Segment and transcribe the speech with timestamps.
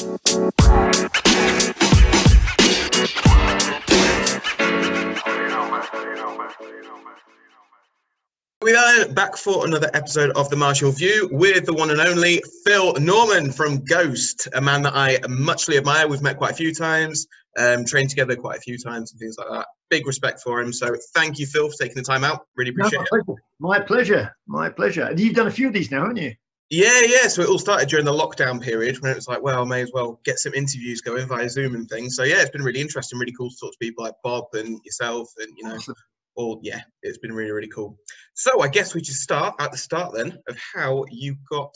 [0.00, 0.06] We
[8.74, 12.94] are back for another episode of the Martial View with the one and only Phil
[12.94, 16.08] Norman from Ghost, a man that I muchly admire.
[16.08, 17.26] We've met quite a few times,
[17.58, 19.66] um, trained together quite a few times, and things like that.
[19.90, 20.72] Big respect for him.
[20.72, 22.46] So thank you, Phil, for taking the time out.
[22.56, 23.26] Really No, appreciate my, it.
[23.26, 23.42] pleasure.
[23.58, 24.36] my pleasure.
[24.46, 25.02] My pleasure.
[25.02, 26.32] And you've done a few of these now, haven't you?
[26.70, 27.26] Yeah, yeah.
[27.26, 29.82] So it all started during the lockdown period when it was like, well, I may
[29.82, 32.14] as well get some interviews going via Zoom and things.
[32.14, 34.78] So yeah, it's been really interesting, really cool to talk to people like Bob and
[34.84, 35.78] yourself, and you know,
[36.36, 37.98] all yeah, it's been really, really cool.
[38.34, 41.74] So I guess we just start at the start then of how you got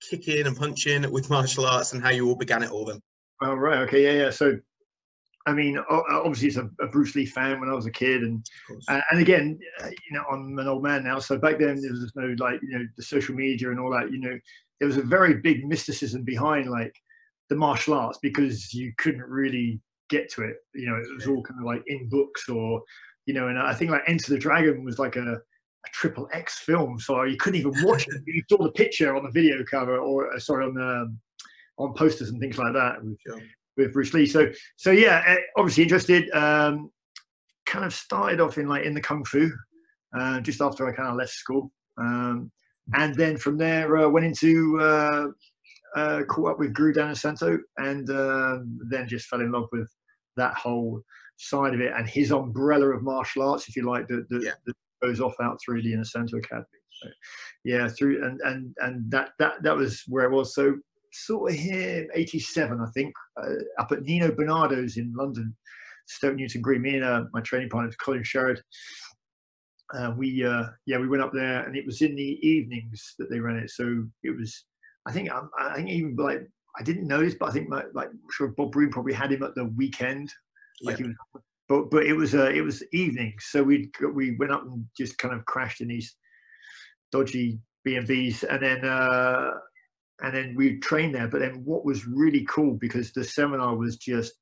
[0.00, 3.00] kicking and punching with martial arts and how you all began it all then.
[3.42, 3.80] Oh, right.
[3.80, 4.04] Okay.
[4.04, 4.24] Yeah.
[4.24, 4.30] Yeah.
[4.30, 4.58] So,
[5.46, 8.44] I mean, obviously, it's a, Bruce Lee fan when I was a kid, and
[8.88, 11.20] uh, and again, uh, you know, I'm an old man now.
[11.20, 14.10] So back then, there was no like, you know, the social media and all that.
[14.10, 14.38] You know,
[14.80, 16.92] there was a very big mysticism behind like
[17.48, 20.56] the martial arts because you couldn't really get to it.
[20.74, 22.82] You know, it was all kind of like in books or,
[23.26, 25.40] you know, and I think like Enter the Dragon was like a
[25.86, 28.22] a triple X film, so you couldn't even watch it.
[28.26, 31.16] You saw the picture on the video cover, or uh, sorry, on the
[31.78, 33.40] on posters and things like that Sure.
[33.76, 34.26] With Bruce Lee.
[34.26, 36.30] So so yeah, eh, obviously interested.
[36.30, 36.90] Um,
[37.66, 39.50] kind of started off in like in the kung fu,
[40.18, 42.50] uh, just after I kind of left school, um,
[42.94, 45.26] and then from there uh, went into uh,
[45.96, 49.90] uh, caught up with Guru Inosanto, and um, then just fell in love with
[50.36, 51.02] that whole
[51.38, 54.52] side of it and his umbrella of martial arts, if you like, that, that, Yeah.
[54.66, 56.66] that goes off out through the Inosanto Academy.
[57.02, 57.08] So,
[57.64, 60.54] yeah, through and and and that that that was where I was.
[60.54, 60.76] So
[61.24, 65.56] sort of here, '87, I think, uh, up at Nino Bernardo's in London,
[66.06, 66.82] Stoke Newington Green.
[66.82, 68.58] Me and uh, my training partner, Colin Sherrod,
[69.94, 73.30] uh, we uh, yeah we went up there, and it was in the evenings that
[73.30, 73.70] they ran it.
[73.70, 74.64] So it was,
[75.06, 76.42] I think, um, I think even like
[76.78, 79.32] I didn't know this, but I think my, like I'm sure Bob Breen probably had
[79.32, 80.32] him at the weekend.
[80.82, 81.06] Like Yeah.
[81.06, 84.62] he was, but but it was uh, it was evenings, so we we went up
[84.64, 86.14] and just kind of crashed in these
[87.12, 89.52] dodgy B and B's, and then uh,
[90.20, 91.28] and then we trained there.
[91.28, 94.32] But then what was really cool because the seminar was just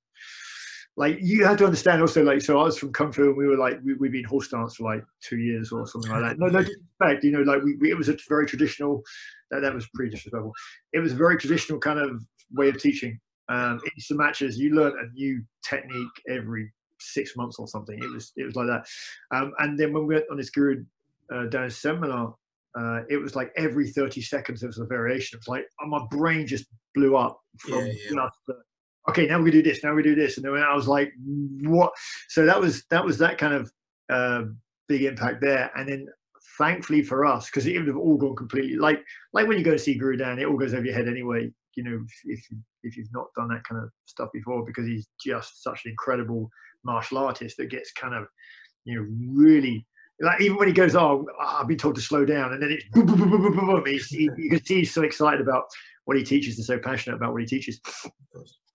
[0.97, 3.49] like you had to understand also like so I was from Kung Fu and we
[3.49, 6.39] were like we, we've been horse dance for like two years or something like that.
[6.39, 9.03] No, no disrespect, you know, like we, we it was a very traditional.
[9.51, 10.53] That that was pretty disrespectful.
[10.93, 13.19] It was a very traditional kind of way of teaching.
[13.49, 17.99] Um, instant matches, you learn a new technique every six months or something.
[17.99, 18.87] It was it was like that.
[19.37, 20.85] Um, and then when we went on this Guru
[21.33, 22.35] uh, Dan seminar,
[22.79, 25.37] uh, it was like every 30 seconds there was a variation.
[25.37, 28.27] It was like uh, my brain just blew up from Yeah, yeah.
[28.27, 30.89] just, uh, okay, now we do this, now we do this, and then I was
[30.89, 31.13] like,
[31.63, 31.93] what?
[32.29, 33.73] So that was that was that kind of
[34.11, 34.45] uh,
[34.89, 35.71] big impact there.
[35.77, 36.07] And then
[36.59, 39.01] thankfully for us, because it would have all gone completely like
[39.33, 41.51] like when you go to see Guru Dan, it all goes over your head anyway.
[41.77, 45.07] You know, if if, if you've not done that kind of stuff before, because he's
[45.25, 46.49] just such an incredible
[46.85, 48.27] martial artist that gets kind of
[48.85, 49.07] you know
[49.43, 49.87] really
[50.25, 52.85] like even when he goes oh i've been told to slow down and then it's
[52.93, 53.85] boom, boom, boom, boom, boom, boom, boom.
[53.87, 55.65] He's, he, you can see he's so excited about
[56.05, 57.81] what he teaches and so passionate about what he teaches.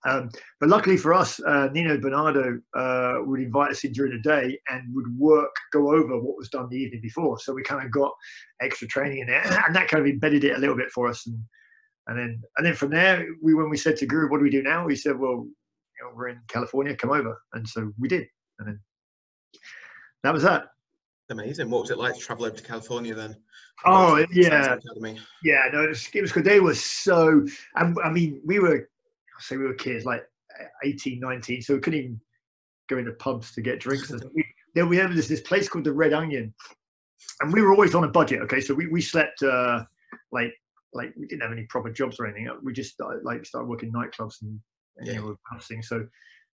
[0.06, 0.30] Um,
[0.60, 4.58] but luckily for us uh, nino bernardo uh, would invite us in during the day
[4.70, 7.38] and would work go over what was done the evening before.
[7.38, 8.12] So we kind of got
[8.62, 11.26] extra training in there and that kind of embedded it a little bit for us.
[11.26, 11.38] And
[12.06, 14.50] and then and then from there we when we said to guru what do we
[14.50, 14.86] do now?
[14.86, 17.38] we said well you know, we're in california come over.
[17.52, 18.26] And so we did.
[18.58, 18.80] And then
[20.22, 20.64] that was that
[21.30, 21.70] Amazing.
[21.70, 23.36] What was it like to travel over to California then?
[23.86, 24.76] Oh, yeah.
[25.42, 26.44] Yeah, no, it was, it was good.
[26.44, 27.46] They were so,
[27.76, 28.88] and I mean, we were,
[29.38, 30.22] I say we were kids, like
[30.84, 32.20] 18, 19, so we couldn't even
[32.88, 34.12] go into pubs to get drinks.
[34.34, 36.52] We, then we had this, this place called the Red Onion,
[37.40, 38.42] and we were always on a budget.
[38.42, 39.84] Okay, so we, we slept uh,
[40.30, 40.52] like
[40.92, 42.48] like we didn't have any proper jobs or anything.
[42.62, 44.60] We just started, like started working nightclubs and,
[44.96, 45.18] and you Yeah.
[45.18, 45.82] know, we were bouncing.
[45.82, 46.06] So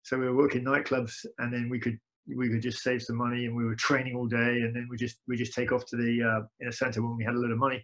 [0.03, 3.45] so we were working nightclubs, and then we could we could just save some money,
[3.45, 5.97] and we were training all day, and then we just we just take off to
[5.97, 7.83] the uh, Inosanto when we had a little money,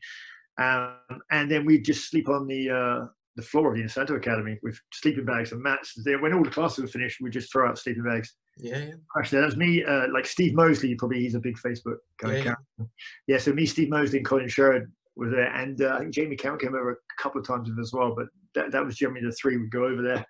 [0.59, 0.95] um,
[1.31, 4.79] and then we just sleep on the uh, the floor of the Inosanto Academy with
[4.93, 5.93] sleeping bags and mats.
[6.03, 8.35] Then when all the classes were finished, we just throw out sleeping bags.
[8.57, 8.93] Yeah, yeah.
[9.17, 9.83] Actually, that was me.
[9.83, 12.43] Uh, like Steve Mosley, probably he's a big Facebook kind Yeah, of yeah.
[12.43, 12.93] character.
[13.27, 14.85] Yeah, so me, Steve Mosley, and Colin Sherrod
[15.15, 17.93] were there, and uh, I think Jamie Count came over a couple of times as
[17.93, 18.13] well.
[18.15, 20.25] But that, that was generally the three would go over there,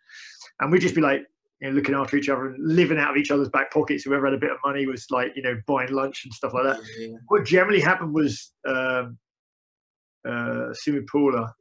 [0.59, 1.21] and we'd just be like,
[1.61, 4.03] you know, looking after each other and living out of each other's back pockets.
[4.03, 6.63] Whoever had a bit of money was like, you know, buying lunch and stuff like
[6.63, 7.17] that Yeah, yeah.
[7.27, 9.17] what generally happened was um,
[10.27, 11.53] uh, Simo Paula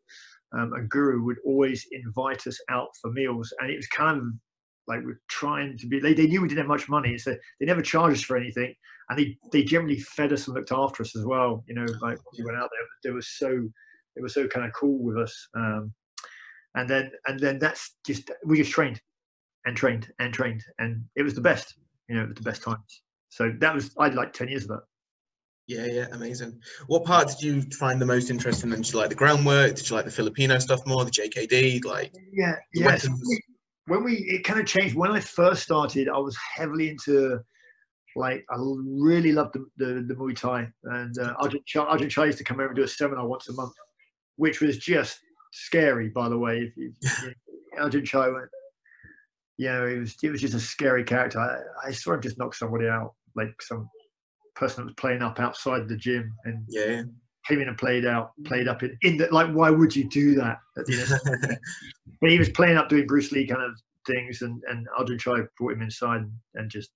[0.52, 4.25] um, and Guru would always invite us out for meals, and it was kind of
[4.88, 6.00] like we're trying to be.
[6.00, 8.75] They, they knew we didn't have much money, so they never charged us for anything,
[9.08, 11.62] and they they generally fed us and looked after us as well.
[11.69, 13.49] You know, like when we went out there, they were so
[14.17, 15.49] they were so kind of cool with us.
[15.55, 15.93] Um,
[16.75, 19.00] and then and then that's just we just trained
[19.67, 21.75] and trained and trained, and it was the best.
[22.09, 23.03] You know, it was the best times.
[23.29, 24.83] So that was I'd like ten years of that.
[25.67, 26.61] Yeah, yeah, amazing.
[26.89, 28.71] What part did you find the most interesting?
[28.71, 29.77] Did you like the groundwork?
[29.77, 31.05] Did you like the Filipino stuff more?
[31.05, 32.97] The JKD, like yeah, yeah.
[32.97, 33.11] So
[33.87, 37.39] when we it kind of changed when I first started, I was heavily into
[38.17, 42.27] like I really loved the the, the Muay Thai, and uh, Ajarn, Chai, Ajarn Chai
[42.27, 43.75] used to come over and do a seminar once a month,
[44.37, 45.21] which was just
[45.53, 46.09] scary.
[46.09, 48.49] By the way, if, you, if, if Ajarn Chai went,
[49.61, 51.39] you know, it was it was just a scary character.
[51.39, 53.91] I, I saw him just knock somebody out, like some
[54.57, 57.03] person that was playing up outside the gym and yeah
[57.47, 60.35] came in and played out, played up in, in the, like, why would you do
[60.35, 60.59] that?
[60.77, 65.41] but he was playing up doing Bruce Lee kind of things, and and Ajarn Chai
[65.59, 66.91] brought him inside and, and just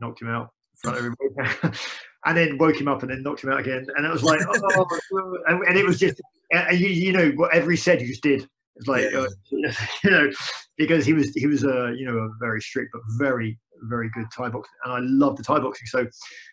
[0.00, 0.50] knocked him out
[0.84, 1.78] in front of everybody,
[2.26, 4.40] and then woke him up and then knocked him out again, and it was like,
[4.46, 4.86] oh,
[5.48, 6.20] and, and, it was just,
[6.52, 8.48] and you, you know, whatever he said, he just did.
[8.76, 9.20] It's like, yeah.
[9.20, 9.72] uh,
[10.04, 10.30] you know,
[10.76, 14.26] because he was he was a you know a very strict but very very good
[14.34, 15.86] Thai boxing, and I love the Thai boxing.
[15.86, 16.06] So,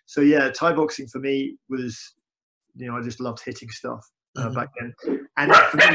[0.05, 2.13] so yeah, Thai boxing for me was,
[2.75, 4.55] you know, I just loved hitting stuff uh, mm-hmm.
[4.55, 4.93] back then.
[5.37, 5.85] And for me,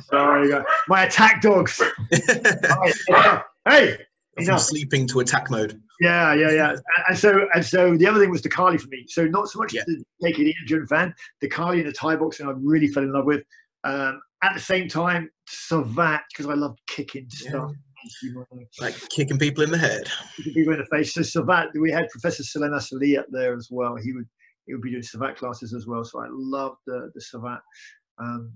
[0.10, 1.80] sorry, my attack dogs.
[3.68, 3.98] hey,
[4.44, 5.80] from sleeping to attack mode.
[6.00, 6.76] Yeah, yeah, yeah.
[7.08, 9.04] And so, and so, the other thing was the Kali for me.
[9.08, 9.82] So, not so much yeah.
[9.86, 13.12] the Take It Indian fan, the Kali and the Thai boxing, I really fell in
[13.12, 13.42] love with.
[13.84, 17.72] Um, at the same time, Savate, because I loved kicking stuff.
[18.80, 20.10] Like kicking people in the head.
[20.36, 21.12] Kicking people in the face.
[21.14, 23.96] So Savate, we had Professor Salem Assli up there as well.
[23.96, 24.26] He would
[24.66, 26.04] he would be doing Savate classes as well.
[26.04, 27.60] So I loved the the Savate
[28.18, 28.52] um,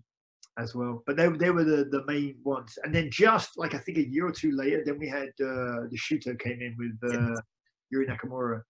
[0.58, 1.02] as well.
[1.06, 2.78] But they they were the the main ones.
[2.84, 5.88] And then just like I think a year or two later, then we had uh,
[5.90, 7.40] the Shooto came in with uh,
[7.90, 8.62] Yuri Nakamura.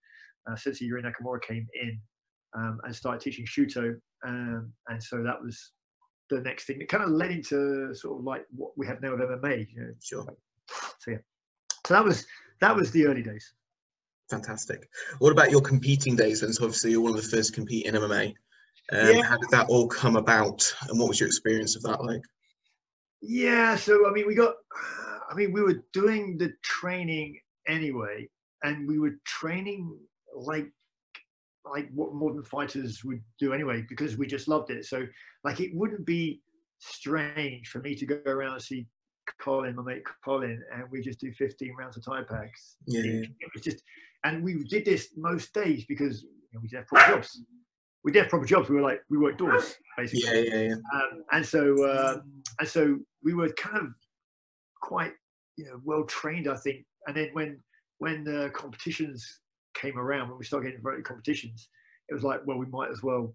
[0.51, 2.01] Uh, Sensei Yuri Nakamura came in
[2.57, 3.95] um, and started teaching Shooto.
[4.27, 5.73] Um, and so that was
[6.31, 6.81] the next thing.
[6.81, 9.67] It kind of led into sort of like what we have now of MMA.
[9.73, 9.95] You know?
[10.03, 10.27] Sure.
[10.99, 11.19] So yeah,
[11.87, 12.27] so that was
[12.61, 13.53] that was the early days.
[14.31, 14.89] Fantastic.
[15.19, 16.43] What about your competing days?
[16.43, 18.35] And so obviously you're one of the first to compete in MMA.
[18.93, 19.23] Um, yeah.
[19.23, 22.23] How did that all come about, and what was your experience of that like?
[23.23, 24.55] Yeah, so I mean, we got,
[25.31, 28.29] I mean, we were doing the training anyway,
[28.63, 29.99] and we were training
[30.35, 30.71] like
[31.65, 34.85] like what modern fighters would do anyway because we just loved it.
[34.85, 35.07] So
[35.45, 36.41] like it wouldn't be
[36.79, 38.87] strange for me to go around and see
[39.41, 42.77] Colin, my mate Colin, and we just do 15 rounds of Thai packs.
[42.87, 43.03] Yeah.
[43.03, 43.83] It, it, was just,
[44.25, 47.41] and we did this most days because you know, we did have proper jobs.
[48.03, 48.69] We did have proper jobs.
[48.69, 50.25] We were like, we worked doors, basically.
[50.25, 50.75] Yeah, yeah, yeah.
[50.95, 52.19] Um, and so, uh,
[52.59, 53.95] and so we were kind of
[54.83, 55.13] quite,
[55.57, 56.85] you know, well trained, I think.
[57.07, 57.61] And then when,
[57.99, 59.41] when the competitions
[59.75, 61.69] came around, when we started getting invited competitions,
[62.11, 63.35] it was like, well, we might as well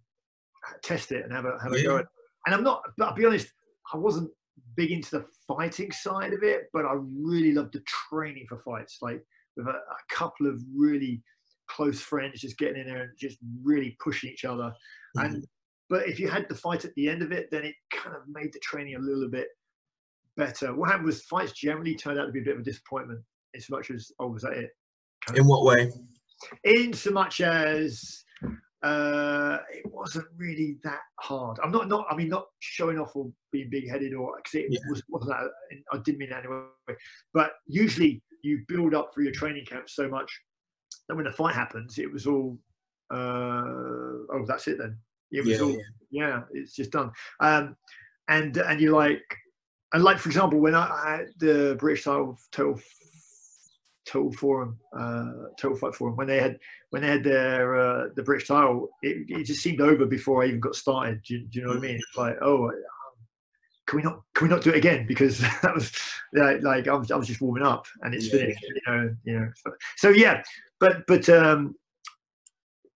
[0.84, 1.80] test it and have a, have yeah.
[1.80, 2.06] a go at
[2.46, 3.48] And I'm not, but I'll be honest,
[3.94, 4.30] I wasn't
[4.76, 9.00] big into the fighting side of it, but I really loved the training for fights.
[9.02, 9.24] Like
[9.56, 11.22] with a, a couple of really
[11.68, 14.74] close friends, just getting in there and just really pushing each other.
[15.18, 15.26] Mm-hmm.
[15.26, 15.48] And
[15.90, 18.22] but if you had the fight at the end of it, then it kind of
[18.28, 19.48] made the training a little bit
[20.38, 20.76] better.
[20.76, 23.22] What happened was fights generally turned out to be a bit of a disappointment,
[23.56, 24.70] as much as oh, was that it?
[25.26, 25.92] Kind in of, what way?
[26.64, 28.24] In so much as
[28.82, 31.60] uh, it wasn't really that hard.
[31.62, 34.68] I'm not not I mean not showing off or being big headed or because it
[34.70, 34.80] yeah.
[34.90, 35.50] was wasn't that
[35.92, 36.64] I didn't mean that anyway.
[37.34, 40.32] But usually you build up for your training camp so much
[41.08, 42.58] that when the fight happens, it was all
[43.12, 43.66] uh,
[44.32, 44.98] oh that's it then.
[45.32, 45.78] It was yeah, all yeah.
[46.12, 46.42] yeah.
[46.54, 47.12] it's just done.
[47.42, 47.76] Um,
[48.30, 49.24] and and you like
[49.94, 52.82] and like for example when I, I had the British style title total
[54.06, 56.58] Total Forum, uh, Total Fight Forum, when they had
[56.90, 60.48] when they had their uh, the British title, it, it, just seemed over before I
[60.48, 61.22] even got started.
[61.24, 61.96] Do, do you know what I mean?
[61.96, 62.74] It's like, oh, um,
[63.86, 65.06] can we not can we not do it again?
[65.08, 65.92] Because that was
[66.34, 68.40] like, like I was I was just warming up and it's yeah.
[68.40, 68.62] finished.
[68.62, 69.52] You know, you know.
[69.56, 70.44] So, so yeah,
[70.80, 71.76] but but um,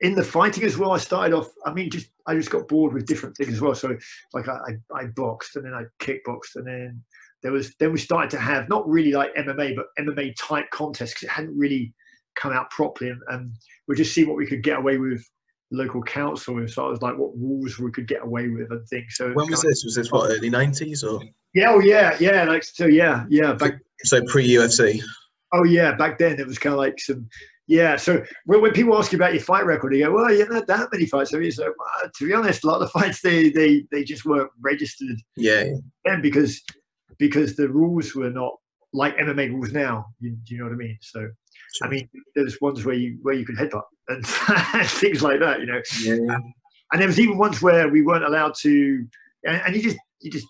[0.01, 1.49] in the fighting as well, I started off.
[1.65, 3.75] I mean, just I just got bored with different things as well.
[3.75, 3.97] So
[4.33, 4.57] like I,
[4.93, 7.03] I, I boxed and then I kickboxed and then
[7.43, 11.13] there was then we started to have not really like MMA, but MMA type contests
[11.13, 11.93] because it hadn't really
[12.35, 13.53] come out properly, and, and
[13.87, 15.23] we just see what we could get away with
[15.73, 18.87] local council and so I was like what rules we could get away with and
[18.87, 19.15] things.
[19.15, 19.83] So when was this?
[19.83, 21.21] Was this what early nineties or?
[21.53, 23.53] Yeah, oh yeah, yeah, like so yeah, yeah.
[23.53, 25.01] Back, so pre UFC.
[25.53, 27.27] Oh yeah, back then it was kind of like some
[27.67, 27.95] yeah.
[27.95, 30.67] So when, when people ask you about your fight record, you go, "Well, you not
[30.67, 33.21] that many fights." So you say, well, "To be honest, a lot of the fights
[33.21, 35.65] they they they just weren't registered." Yeah.
[36.05, 36.61] And because
[37.17, 38.53] because the rules were not
[38.93, 40.05] like MMA rules now.
[40.19, 40.97] You, do you know what I mean?
[41.01, 41.19] So,
[41.75, 41.87] sure.
[41.87, 44.25] I mean, there's ones where you where you could headbutt and
[44.89, 45.59] things like that.
[45.59, 45.81] You know.
[46.01, 46.35] Yeah.
[46.35, 46.53] Um,
[46.91, 49.05] and there was even ones where we weren't allowed to,
[49.45, 50.45] and, and, you just you just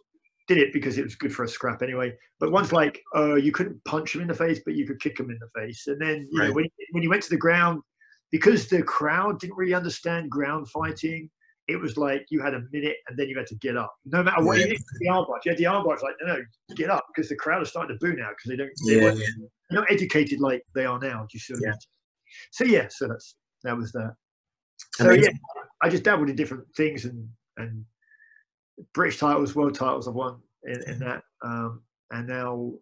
[0.48, 2.13] did it because it was good for a scrap anyway.
[2.39, 5.20] But one's like, uh, you couldn't punch him in the face, but you could kick
[5.20, 5.88] him in the face.
[5.88, 6.48] And then you Right.
[6.48, 7.82] know, when, when you went to the ground,
[8.29, 11.29] because the crowd didn't really understand ground fighting,
[11.67, 13.93] it was like you had a minute and then you had to get up.
[14.05, 14.65] No matter what, Yeah.
[14.65, 15.39] you did the arm bar.
[15.46, 15.93] You had the arm bar.
[15.93, 16.41] It's like, no, no,
[16.75, 18.72] get up because the crowd are starting to boo now because they don't.
[18.86, 19.13] They Yeah,
[19.70, 21.22] they're not educated like they are now.
[21.22, 21.72] Do you see what I Yeah.
[21.72, 21.79] mean?
[22.51, 24.15] So yeah, so that's that was that.
[24.96, 25.24] So Amazing.
[25.24, 27.86] yeah, I just dabbled in different things and and
[28.93, 32.74] British titles, world titles I've won in, in that, um, and now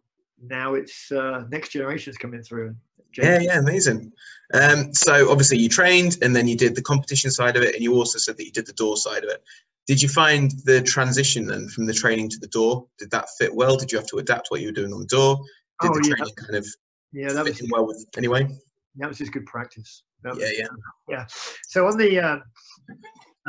[0.43, 2.75] now it's uh, next generation's coming through.
[3.17, 4.11] Yeah, yeah, amazing.
[4.53, 7.83] Um, so obviously you trained and then you did the competition side of it, and
[7.83, 9.43] you also said that you did the door side of it.
[9.87, 12.87] Did you find the transition then from the training to the door?
[12.99, 13.75] Did that fit well?
[13.75, 15.37] Did you have to adapt what you were doing on the door?
[15.81, 16.15] Did Oh, the yeah.
[16.15, 16.67] training kind of
[17.11, 18.47] Yeah, that fit was in well with anyway?
[18.97, 20.03] that was just good practice.
[20.23, 20.67] That Yeah, was- yeah.
[21.09, 21.25] yeah.
[21.67, 22.37] So on the uh,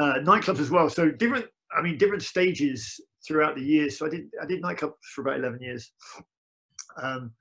[0.01, 0.89] uh, nightclubs as well.
[0.89, 1.47] So different.
[1.77, 3.99] I mean, different stages throughout the years.
[3.99, 5.93] So I did I did nightclubs for about eleven years,
[7.01, 7.33] um,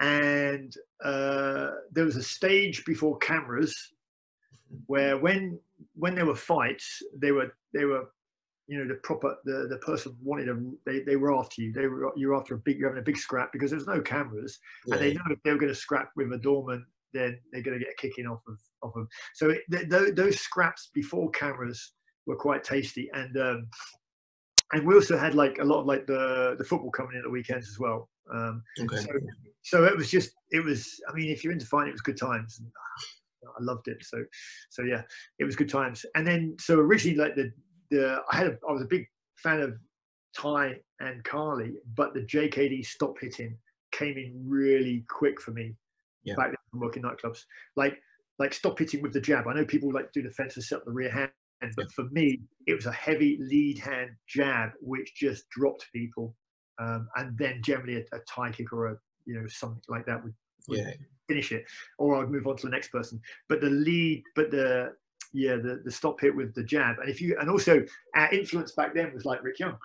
[0.00, 3.92] and uh, there was a stage before cameras
[4.86, 5.58] where when
[5.94, 8.08] when there were fights, they were they were
[8.68, 11.88] you know the proper the the person wanted them they, they were after you they
[11.88, 14.60] were you were after a big you're having a big scrap because there's no cameras
[14.86, 17.78] and they know if they were going to scrap with a doorman, then they're going
[17.78, 19.08] to get a kicking off of off them.
[19.34, 21.92] So it, th- th- those scraps before cameras
[22.26, 23.66] were quite tasty, and um,
[24.72, 27.24] and we also had like a lot of like the the football coming in at
[27.24, 28.08] the weekends as well.
[28.32, 28.96] Um, okay.
[28.96, 29.12] so,
[29.62, 31.00] so it was just it was.
[31.08, 32.58] I mean, if you're into fighting, it was good times.
[32.58, 34.04] And, ah, I loved it.
[34.04, 34.24] So
[34.70, 35.02] so yeah,
[35.38, 36.04] it was good times.
[36.14, 37.52] And then so originally like the
[37.90, 39.74] the I had a, I was a big fan of
[40.36, 43.58] Thai and Kali, but the JKD stop hitting
[43.90, 45.74] came in really quick for me
[46.24, 46.34] Yeah.
[46.36, 47.44] back then from working nightclubs.
[47.76, 47.98] Like
[48.38, 49.46] like stop hitting with the jab.
[49.46, 51.30] I know people like do the fence and set up the rear hand,
[51.76, 56.34] but for me it was a heavy lead hand jab which just dropped people,
[56.78, 60.22] um, and then generally a, a Thai kick or a you know something like that
[60.22, 60.34] would
[60.68, 60.92] Yeah,
[61.28, 61.64] finish it,
[61.98, 63.20] or I'd move on to the next person.
[63.48, 64.94] But the lead, but the
[65.32, 67.84] yeah, the, the stop hit with the jab, and if you and also
[68.16, 69.76] our influence back then was like Rick Young,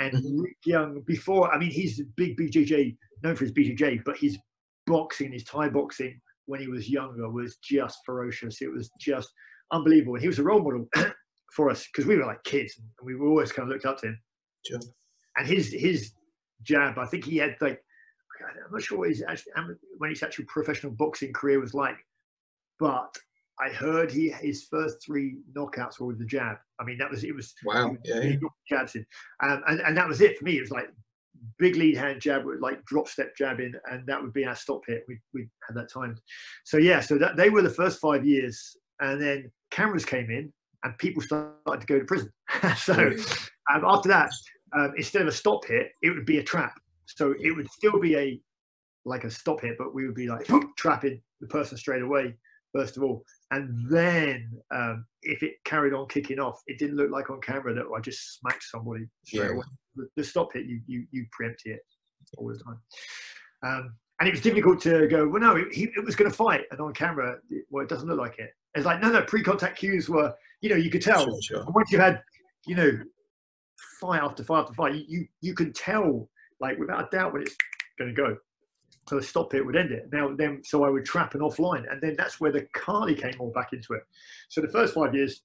[0.00, 0.42] and Mhm.
[0.42, 4.38] Rick Young before I mean he's a big BJJ known for his BJJ, but his
[4.86, 8.62] boxing, his Thai boxing when he was younger was just ferocious.
[8.62, 9.30] It was just
[9.72, 10.88] unbelievable, and he was a role model
[11.52, 13.98] for us because we were like kids, and we were always kind of looked up
[14.00, 14.20] to him.
[14.64, 14.80] sure.
[15.36, 16.12] And his his
[16.62, 17.82] jab, I think he had like
[18.66, 19.52] I'm not sure what his actually
[19.98, 21.96] when his actual professional boxing career was like,
[22.78, 23.16] but
[23.60, 26.58] I heard he his first three knockouts were with the jab.
[26.78, 27.96] I mean, that was it was Wow.
[28.04, 28.36] he Yeah, yeah.
[28.68, 29.06] jabs in,
[29.42, 30.58] um, and and that was it for me.
[30.58, 30.88] It was like
[31.58, 34.56] big lead hand jab with like drop step jab in, and that would be our
[34.56, 35.04] stop hit.
[35.08, 36.16] We we had that time.
[36.64, 40.52] So yeah, so that they were the first five years, and then cameras came in,
[40.84, 42.30] and people started to go to prison.
[42.76, 42.94] so
[43.72, 44.30] um, after that,
[44.78, 46.74] um, instead of a stop hit, it would be a trap.
[47.06, 48.40] So it would still be a
[49.04, 52.34] like a stop hit, but we would be like trapping the person straight away
[52.76, 57.10] first of all, and then um, if it carried on kicking off, it didn't look
[57.10, 59.52] like on camera that I just smacked somebody straight Yeah.
[59.52, 59.64] away.
[59.94, 61.80] The, the stop hit, you you you preempt it
[62.36, 62.78] all the time.
[63.62, 65.26] Um, and it was difficult to go.
[65.28, 67.88] Well, no, it, he, it was going to fight, and on camera, it, well, it
[67.88, 68.50] doesn't look like it.
[68.74, 69.22] It's like no, no.
[69.22, 71.24] Pre-contact cues were, you know, you could tell.
[71.24, 71.64] Sure, sure.
[71.70, 72.22] Once you had,
[72.66, 72.90] you know,
[74.00, 76.28] fight after fight after fight, you you, can tell,
[76.60, 77.56] like without a doubt, when it's
[77.98, 78.36] going to go.
[79.08, 80.08] So stop it would end it.
[80.12, 83.34] Now then, so I would trap and offline, and then that's where the Kali came
[83.38, 84.02] more back into it.
[84.48, 85.42] So the first five years,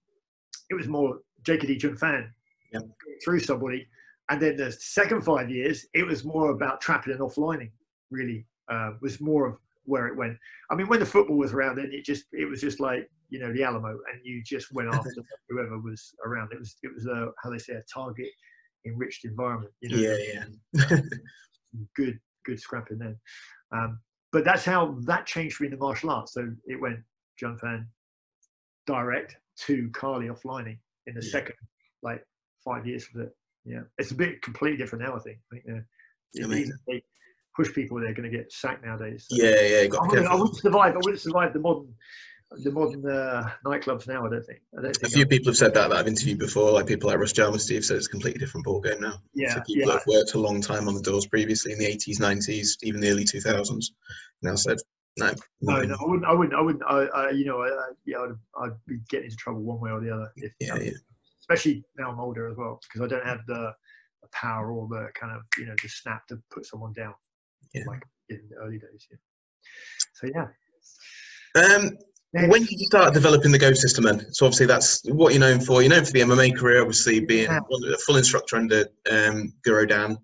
[0.70, 2.34] it was more JKD Jun Fan
[2.74, 2.84] Yep.
[3.24, 3.88] through somebody,
[4.30, 7.72] and then the second five years, it was more about trapping and offlining.
[8.10, 10.38] Really, uh, was more of where it went.
[10.70, 13.40] I mean, when the football was around, then it just it was just like you
[13.40, 15.10] know the Alamo, and you just went after
[15.50, 16.52] whoever was around.
[16.52, 18.30] It was it was a how they say a target
[18.86, 19.74] enriched environment.
[19.82, 20.46] You know, Yeah,
[20.78, 21.00] yeah.
[21.96, 23.18] good good scrapping then.
[23.72, 24.00] Um,
[24.32, 26.34] but that's how that changed for me in the martial arts.
[26.34, 27.00] So it went
[27.40, 27.88] Jun Fan
[28.88, 31.32] direct to Kali offlining in the Yeah.
[31.32, 31.56] second
[32.04, 32.24] like
[32.64, 33.30] five years of it.
[33.64, 35.16] Yeah, it's a bit completely different now.
[35.16, 35.38] I think.
[35.52, 35.82] I think uh,
[36.34, 36.78] if Amazing.
[36.88, 37.04] they
[37.56, 39.28] push people, they're going to get sacked nowadays.
[39.30, 39.78] So Yeah, yeah.
[39.82, 40.94] I Got to wouldn't, I wouldn't survive.
[40.94, 41.94] I wouldn't survive the modern
[42.64, 44.26] the modern uh, nightclubs now.
[44.26, 44.60] I don't think.
[44.78, 47.10] I don't A few I- people have said that that I've interviewed before, like people
[47.10, 49.22] like Russ Jarman, Steve said it's a completely different ballgame now.
[49.34, 49.94] yeah, so people yeah.
[49.94, 53.10] have worked a long time on the doors previously in the 80s, 90s, even the
[53.10, 53.86] early 2000s,
[54.42, 54.78] now said,
[55.18, 55.32] no,
[55.62, 56.26] No, no, I wouldn't.
[56.26, 56.56] I wouldn't.
[56.56, 56.84] I wouldn't.
[56.88, 59.92] I, I you know, I, I, yeah, I'd, I'd be getting into trouble one way
[59.92, 60.32] or the other.
[60.38, 60.92] If, Yeah, yeah.
[61.42, 63.74] Especially now I'm older as well, because I don't have the,
[64.22, 67.14] the power or the kind of you know the snap to put someone down
[67.74, 67.84] Yeah.
[67.88, 69.08] like in the early days.
[69.12, 69.18] Yeah.
[70.14, 71.76] So yeah.
[71.76, 71.98] Um.
[72.34, 74.34] When did you start developing the Ghost system then?
[74.34, 75.82] So obviously that's what you're known for.
[75.82, 80.18] You're known for the MMA career, obviously being a full instructor under um, Guru Dan.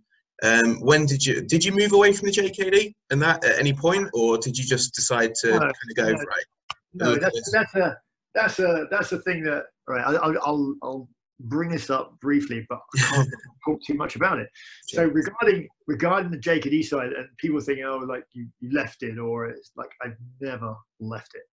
[0.44, 3.74] Um, when did you did you move away from the JKD and that at any
[3.74, 6.12] point, or did you just decide to No, kind of go no.
[6.12, 6.46] right?
[6.94, 7.98] No, that's that's a
[8.36, 10.06] that's a that's a thing that right.
[10.06, 11.10] I- I'll I'll, I'll
[11.40, 13.30] bring this up briefly, but I can't
[13.66, 14.48] talk too much about it.
[14.88, 19.18] So regarding regarding the JKD side, and people thinking, oh, like you, you left it,
[19.18, 21.44] or it's like I've never left it.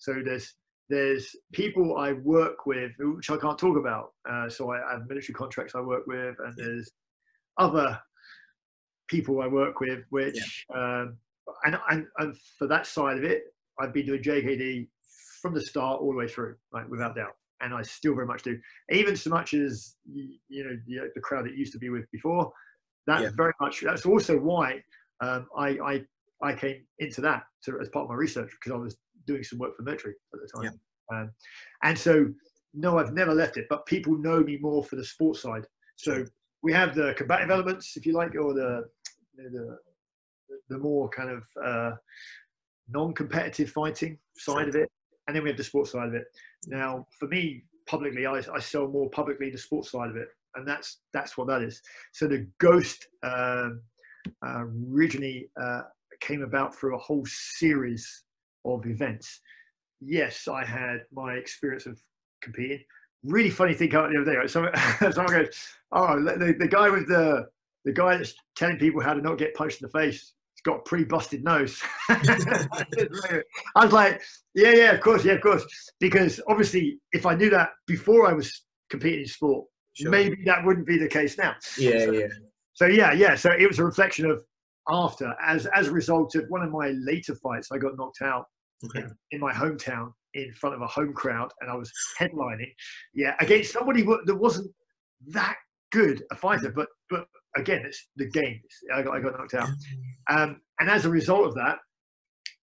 [0.00, 0.54] So there's
[0.88, 4.12] there's people I work with which I can't talk about.
[4.28, 6.90] Uh, so I, I have military contracts I work with, and there's
[7.58, 8.00] other
[9.06, 11.16] people I work with, which um,
[11.64, 13.44] and, and and for that side of it,
[13.78, 14.88] I've been doing JKD
[15.40, 18.42] from the start all the way through, like without doubt, and I still very much
[18.42, 18.58] do.
[18.90, 22.50] Even so much as you know the, the crowd it used to be with before.
[23.06, 23.30] That's Yeah.
[23.36, 23.82] very much.
[23.82, 24.82] That's also why
[25.20, 26.04] um, I, I
[26.42, 28.96] I came into that to, as part of my research because I was
[29.26, 30.80] doing some work for military at the time,
[31.12, 31.30] um,
[31.82, 32.26] and so
[32.74, 33.66] no, I've never left it.
[33.68, 35.66] But people know me more for the sports side.
[35.96, 36.24] So
[36.62, 38.84] we have the combative elements, if you like, or the
[39.36, 39.78] the,
[40.68, 41.96] the more kind of uh,
[42.88, 44.90] non-competitive fighting side of it,
[45.26, 46.24] and then we have the sports side of it.
[46.66, 50.66] Now, for me, publicly, I, I sell more publicly the sports side of it, and
[50.66, 51.80] that's that's what that is.
[52.12, 53.80] So the Ghost um,
[54.46, 55.82] uh, originally uh,
[56.20, 58.24] came about through a whole series
[58.64, 59.40] of events.
[60.00, 62.00] Yes, I had my experience of
[62.42, 62.80] competing.
[63.22, 64.36] Really funny thing came the other day.
[64.36, 64.50] Right?
[64.50, 64.72] Someone,
[65.12, 65.48] someone goes,
[65.92, 67.46] "Oh, the, the guy with the
[67.84, 70.80] the guy that's telling people how to not get punched in the face." He's got
[70.80, 71.80] a pre-busted nose.
[72.10, 72.64] I
[73.76, 74.20] was like,
[74.54, 75.64] yeah, yeah, of course, yeah, of course.
[76.00, 80.10] Because obviously, if I knew that before I was competing in sport, Sure.
[80.10, 81.54] maybe that wouldn't be the case now.
[81.78, 82.26] Yeah, so, yeah.
[82.74, 83.34] So yeah, yeah.
[83.34, 84.42] So it was a reflection of
[84.90, 88.46] after, as as a result of one of my later fights, I got knocked out
[88.84, 89.00] Okay.
[89.00, 92.72] in, in my hometown in front of a home crowd, and I was headlining,
[93.14, 94.70] yeah, against somebody that wasn't
[95.28, 95.56] that
[95.92, 98.60] good a fighter, but but again, it's the game.
[98.64, 99.68] It's- I got I got knocked out.
[100.30, 101.78] Um, and as a result of that,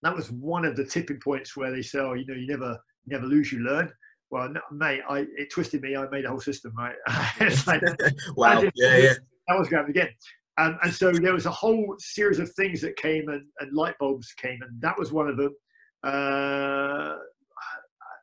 [0.02, 2.76] that was one of the tipping points where they say, "Oh, you know, you never,
[3.06, 3.92] never lose, you learn."
[4.30, 5.96] Well, no, mate, I it twisted me.
[5.96, 6.96] I made a whole system, right?
[7.66, 7.82] like
[8.36, 8.60] wow.
[8.74, 9.14] Yeah, yeah.
[9.46, 10.08] that was going again.
[10.58, 13.94] Um, and so there was a whole series of things that came, and, and light
[14.00, 15.54] bulbs came, and that was one of them.
[16.02, 17.16] Uh,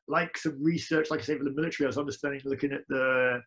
[0.07, 3.41] like some research, like I say, for the military, I was understanding, looking at the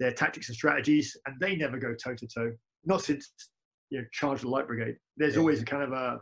[0.00, 2.52] their tactics and strategies, and they never go toe to toe.
[2.84, 3.32] Not since
[3.90, 4.96] you know, charge the light brigade.
[5.16, 5.40] There's Yeah.
[5.40, 6.20] always a kind of a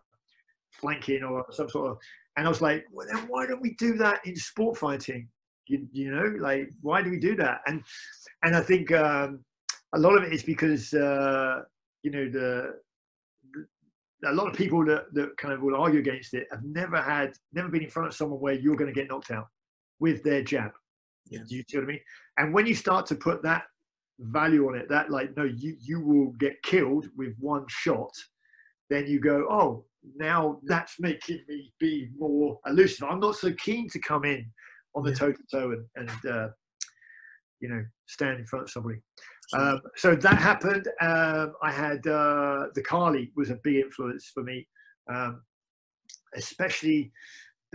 [0.72, 1.98] flanking or some sort of.
[2.36, 5.28] And I was like, well, then why don't we do that in sport fighting?
[5.68, 7.60] You, you know, like why do we do that?
[7.66, 7.82] And
[8.42, 9.44] and I think um,
[9.94, 11.62] a lot of it is because uh,
[12.02, 12.74] you know the,
[13.52, 13.66] the
[14.30, 17.32] a lot of people that, that kind of will argue against it have never had
[17.52, 19.48] never been in front of someone where you're going to get knocked out
[19.98, 20.70] with their jab.
[21.28, 21.40] Yeah.
[21.48, 22.00] Do you see what I mean?
[22.38, 23.64] And when you start to put that
[24.20, 28.12] value on it, that like no, you you will get killed with one shot,
[28.90, 29.84] then you go, oh,
[30.16, 33.08] now that's making me be more elusive.
[33.08, 34.44] I'm not so keen to come in
[34.94, 35.16] on the Yeah.
[35.16, 36.48] toe to toe and and uh,
[37.60, 38.98] you know stand in front of somebody.
[39.54, 40.88] Um, so that happened.
[41.00, 44.66] Um, I had uh, the Carly was a big influence for me,
[45.12, 45.42] um,
[46.34, 47.12] especially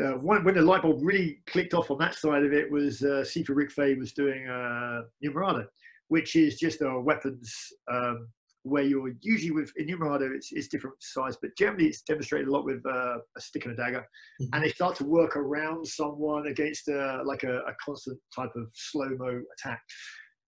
[0.03, 3.01] uh, one, when the light bulb really clicked off on that side of it was
[3.03, 5.65] uh, Sifu Rick Faye was doing uh, Numerado,
[6.09, 7.53] which is just a weapons
[7.91, 8.27] um,
[8.63, 12.51] where you're usually with in Numerado it's, it's different size, but generally it's demonstrated a
[12.51, 14.05] lot with uh, a stick and a dagger,
[14.41, 14.49] Mhm.
[14.53, 18.67] and they start to work around someone against uh, like a, a constant type of
[18.73, 19.81] slow mo attack.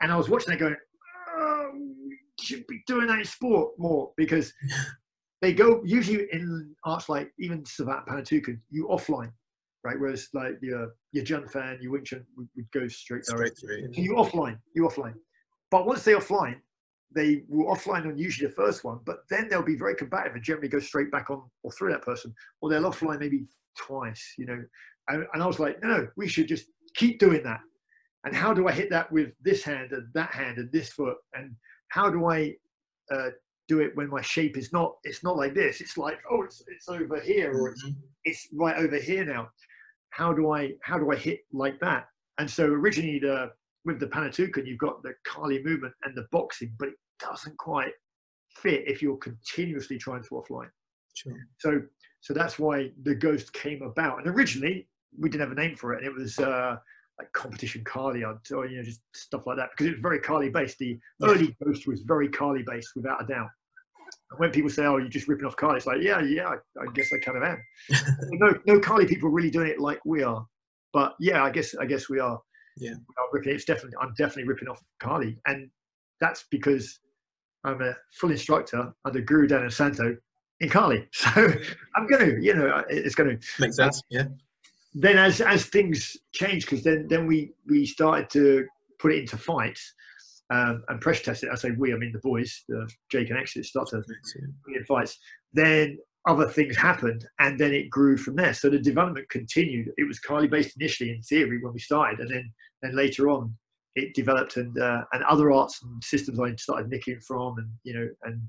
[0.01, 0.75] And I was watching that going,
[2.41, 4.53] should be doing that in sport more because
[5.41, 9.31] they go usually in arts like even Savate Panantukan, you offline,
[9.83, 9.99] right?
[9.99, 13.25] Whereas like your your Jun fan, your Wing Chun would, would go straight.
[13.25, 13.93] Straight through.
[13.93, 15.15] So you offline, you offline.
[15.71, 16.57] But once they offline,
[17.13, 20.43] they will offline on usually the first one, but then they'll be very combative and
[20.43, 23.45] generally go straight back on or through that person, or they'll offline maybe
[23.77, 24.63] twice, you know.
[25.07, 27.61] And, and I was like, no, no, we should just keep doing that.
[28.25, 31.17] And how do I hit that with this hand and that hand and this foot?
[31.33, 31.55] And
[31.89, 32.55] how do I
[33.11, 33.29] uh,
[33.67, 34.97] do it when my shape is not?
[35.03, 35.81] It's not like this.
[35.81, 37.95] It's like, oh, it's, it's over here, or it's Mhm.
[38.23, 39.49] it's right over here now.
[40.11, 42.07] How do I how do I hit like that?
[42.39, 43.51] And so originally the
[43.85, 47.93] with the Panantukan, you've got the Kali movement and the boxing, but it doesn't quite
[48.55, 50.69] fit if you're continuously trying to offline.
[51.13, 51.33] Sure.
[51.59, 51.81] So
[52.21, 54.19] so that's why the ghost came about.
[54.19, 56.77] And originally we didn't have a name for it, and it was uh,
[57.19, 60.49] like competition Kali or you know just stuff like that because it was very Kali
[60.49, 60.79] based.
[60.79, 63.49] The early ghost was very Kali based without a doubt.
[64.31, 66.55] And when people say, "Oh, you're just ripping off Kali," it's like, yeah, yeah, I,
[66.81, 67.61] I guess I kind of am.
[68.31, 70.45] no, no Kali people really doing it like we are.
[70.93, 72.39] But yeah, I guess I guess we are.
[72.77, 72.91] Yeah.
[72.91, 73.53] we are ripping.
[73.53, 75.69] It's definitely I'm definitely ripping off Kali, and
[76.21, 76.99] that's because
[77.63, 80.17] I'm a full instructor under Guru Dan Inosanto
[80.59, 81.07] in Kali.
[81.13, 81.29] So
[81.95, 84.01] I'm going to, you know, it's going to make sense.
[84.09, 84.25] Yeah.
[84.93, 88.65] Then as as things changed, because then then we we started to
[88.99, 89.93] put it into fights
[90.49, 91.49] um, and pressure test it.
[91.51, 94.03] I say we, I mean the boys, the Jake and Exit started
[94.75, 95.17] in fights.
[95.53, 95.97] Then
[96.27, 98.53] other things happened, and then it grew from there.
[98.53, 99.91] So the development continued.
[99.97, 103.55] It was Kali based initially in theory when we started, and then then later on
[103.95, 107.93] it developed and uh, and other arts and systems I started nicking from and you
[107.93, 108.41] know and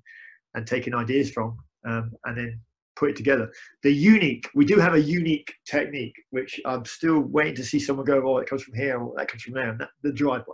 [0.55, 2.61] and taking ideas from um, and then
[2.97, 3.51] put it together.
[3.83, 8.07] The unique, we do have a unique technique which I'm still waiting to see someone
[8.07, 9.71] go, oh, it comes from here or that comes from there.
[9.71, 10.53] And that, the drive by,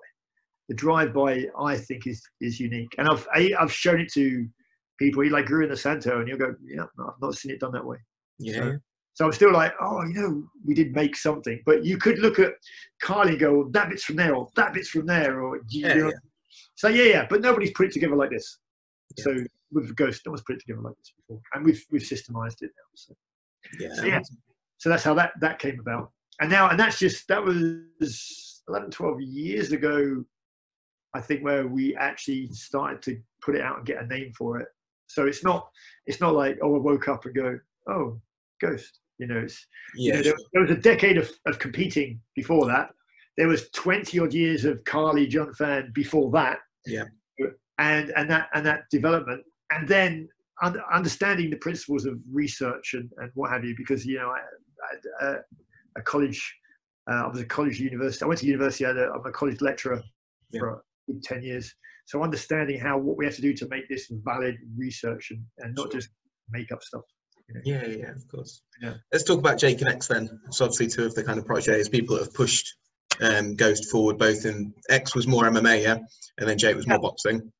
[0.68, 4.00] the drive by, I think is is unique, and I've I, have i have shown
[4.00, 4.46] it to
[4.98, 5.22] people.
[5.24, 7.84] You like Guru Inosanto, and you'll go, yeah, no, I've not seen it done that
[7.84, 7.98] way.
[8.38, 8.54] Yeah.
[8.54, 8.78] So,
[9.14, 11.62] so I'm still like, oh, you know, we did make something.
[11.64, 12.54] But you could look at
[13.00, 16.08] Kali and go, that bit's from there, or that bit's from there, or yeah, know.
[16.08, 16.14] yeah.
[16.74, 17.26] So yeah, yeah.
[17.28, 18.58] But nobody's put it together like this.
[19.16, 19.24] Yeah.
[19.24, 19.36] So
[19.72, 22.70] with Ghost, no one's put it together like this before, and we've we've systemized it
[22.76, 22.94] now.
[22.94, 23.14] So
[23.80, 24.20] yeah, so, yeah.
[24.78, 26.10] so that's how that that came about.
[26.40, 30.22] And now, and that's just that was 11, 12 years ago,
[31.14, 34.58] I think, where we actually started to put it out and get a name for
[34.58, 34.68] it.
[35.06, 35.68] So it's not
[36.06, 38.20] it's not like oh I woke up and go oh
[38.60, 42.20] Ghost you know, it's, yeah, you know, there, there, was a decade of, of competing
[42.34, 42.90] before that.
[43.36, 46.58] There was 20 odd years of Kali Jun Fan before that.
[46.84, 47.04] Yeah.
[47.78, 49.42] And, and that, and that development.
[49.70, 50.28] And then
[50.62, 55.26] un- understanding the principles of research and, and what have you, because, you know, I,
[55.26, 55.36] I,
[55.96, 56.54] a college,
[57.10, 58.24] uh, I was a college university.
[58.24, 58.86] I went to university.
[58.86, 60.02] I am a college lecturer
[60.50, 60.60] yeah.
[60.60, 60.84] for
[61.24, 61.74] 10 years.
[62.06, 65.74] So understanding how, what we have to do to make this valid research and, and
[65.74, 66.10] not just
[66.50, 67.02] make up stuff.
[67.64, 68.62] Yeah, yeah, of course.
[68.80, 68.94] Yeah.
[69.12, 70.28] Let's talk about Jake and X then.
[70.50, 72.76] So obviously two of the kind of projects people that have pushed
[73.20, 74.18] um, Ghost forward.
[74.18, 75.98] Both in X was more MMA, yeah,
[76.38, 77.52] and then Jake was more boxing.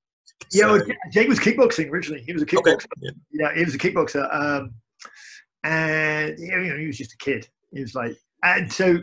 [0.53, 2.22] Yeah, well, Jake was kickboxing originally.
[2.22, 2.87] He was a kickboxer.
[2.87, 2.87] Okay.
[3.01, 3.11] Yeah.
[3.33, 3.55] yeah.
[3.55, 4.75] he was a kickboxer, um,
[5.64, 7.49] and you know, he was just a kid.
[7.72, 8.99] He was like, and so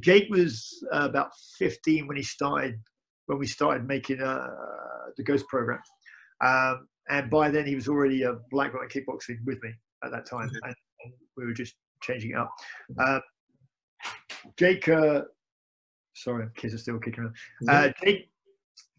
[0.00, 2.80] Jake was uh, about 15 when he started
[3.26, 4.46] when we started making uh,
[5.16, 5.80] the Ghost program,
[6.44, 9.70] um, and by then he was already a black belt in kickboxing with me
[10.04, 10.64] at that time, mm-hmm.
[10.64, 12.50] and, and, we were just changing it up.
[12.98, 13.20] Uh,
[14.56, 15.22] Jake, uh,
[16.14, 17.34] sorry, kids are still kicking around.
[17.68, 18.30] Uh, Jake,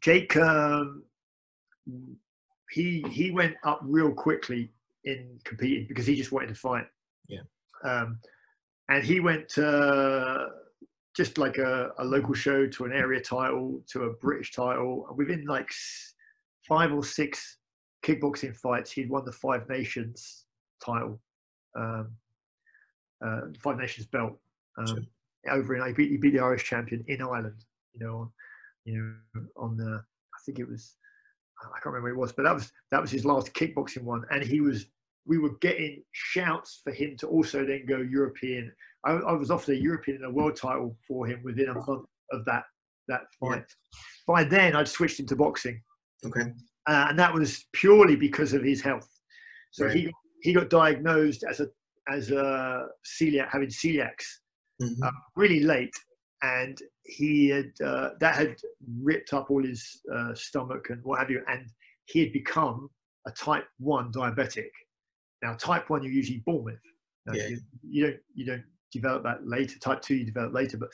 [0.01, 1.03] Jake, um,
[2.71, 4.71] he he went up real quickly
[5.03, 6.85] in competing because he just wanted to fight.
[7.27, 7.41] Yeah.
[7.83, 8.19] Um,
[8.89, 10.45] and he went uh,
[11.15, 15.07] just like a, a, local show to an area title to a British title.
[15.15, 15.69] Within like
[16.67, 17.57] five or six
[18.03, 20.45] kickboxing fights, he'd won the Five Nations
[20.83, 21.19] title,
[21.75, 22.11] um,
[23.25, 24.37] uh, Five Nations belt
[24.77, 24.99] um, sure.
[25.49, 25.85] over in.
[25.87, 27.65] He beat, he beat the Irish champion in Ireland.
[27.93, 28.31] You know, on,
[28.85, 28.97] you
[29.35, 30.95] know, on the I think it was
[31.61, 34.23] I can't remember what it was, but that was that was his last kickboxing one,
[34.31, 34.85] and he was.
[35.25, 38.71] We were getting shouts for him to also then go European.
[39.03, 42.05] I, I was offered a European and a world title for him within a month
[42.31, 42.63] of that
[43.09, 43.65] that fight.
[43.67, 43.99] Yeah.
[44.25, 45.81] By then, I'd switched into boxing.
[46.25, 46.53] Okay.
[46.87, 49.09] Uh, and that was purely because of his health.
[49.71, 49.95] So right.
[49.95, 51.67] he he got diagnosed as a
[52.09, 54.23] as a celiac having celiacs
[54.81, 55.03] mm-hmm.
[55.03, 55.93] uh, really late,
[56.41, 58.57] and he had uh, that had
[59.01, 61.67] ripped up all his uh, stomach and what have you, and
[62.05, 62.89] he had become
[63.25, 64.69] a type one diabetic.
[65.41, 66.79] Now, type one you're usually born with.
[67.33, 67.47] yeah.
[67.47, 69.77] you, you don't you don't develop that later.
[69.79, 70.89] Type two you develop later, but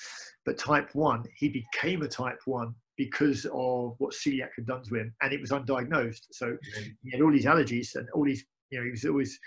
[0.46, 4.96] but type one he became a type one because of what celiac had done to
[4.96, 6.28] him, and it was undiagnosed.
[6.32, 6.58] So
[7.04, 9.40] he had all these allergies and all these you know, he was always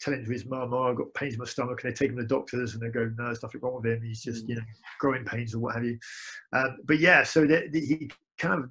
[0.00, 2.16] telling to his mum, "Oh, I've got pains in my stomach," and they take him
[2.16, 4.02] to the doctors, and they go, "No, there's nothing wrong with him.
[4.02, 4.62] He's just, you know,
[5.00, 5.98] growing pains or what have you."
[6.52, 8.70] Um, but yeah, so they, they, he kind of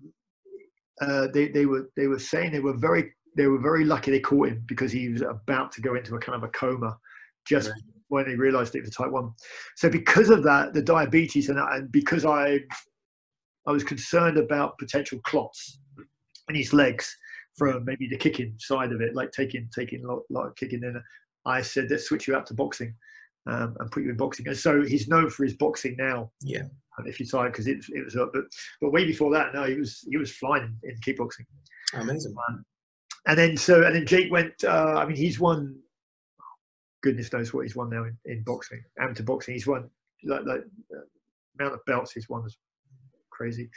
[1.02, 4.20] uh, they they were they were saying they were very they were very lucky they
[4.20, 6.98] caught him because he was about to go into a kind of a coma
[7.46, 7.82] just right.
[8.08, 9.32] when they realised it was type one.
[9.76, 12.60] So because of that, the diabetes and, and because I
[13.68, 15.80] I was concerned about potential clots
[16.50, 17.16] in his legs
[17.58, 20.80] from maybe the kicking side of it, like taking taking a lot, lot of kicking.
[20.80, 21.02] Then
[21.46, 22.94] I said, let's switch you out to boxing
[23.48, 24.48] um, and put you in boxing.
[24.48, 26.32] And so he's known for his boxing now.
[26.42, 26.64] Yeah.
[27.06, 28.46] If you saw because it, it was up, but
[28.82, 31.46] but way before that, no, he was he was flying in, in kickboxing.
[31.94, 32.34] Amazing.
[32.50, 32.66] Um,
[33.28, 34.64] and then so and then Jake went.
[34.64, 35.80] Uh, I mean, he's won.
[37.04, 39.54] Goodness knows what he's won now in, in boxing, amateur boxing.
[39.54, 39.88] He's won
[40.24, 41.02] like like uh,
[41.60, 42.58] amount of belts he's won is
[43.30, 43.70] crazy.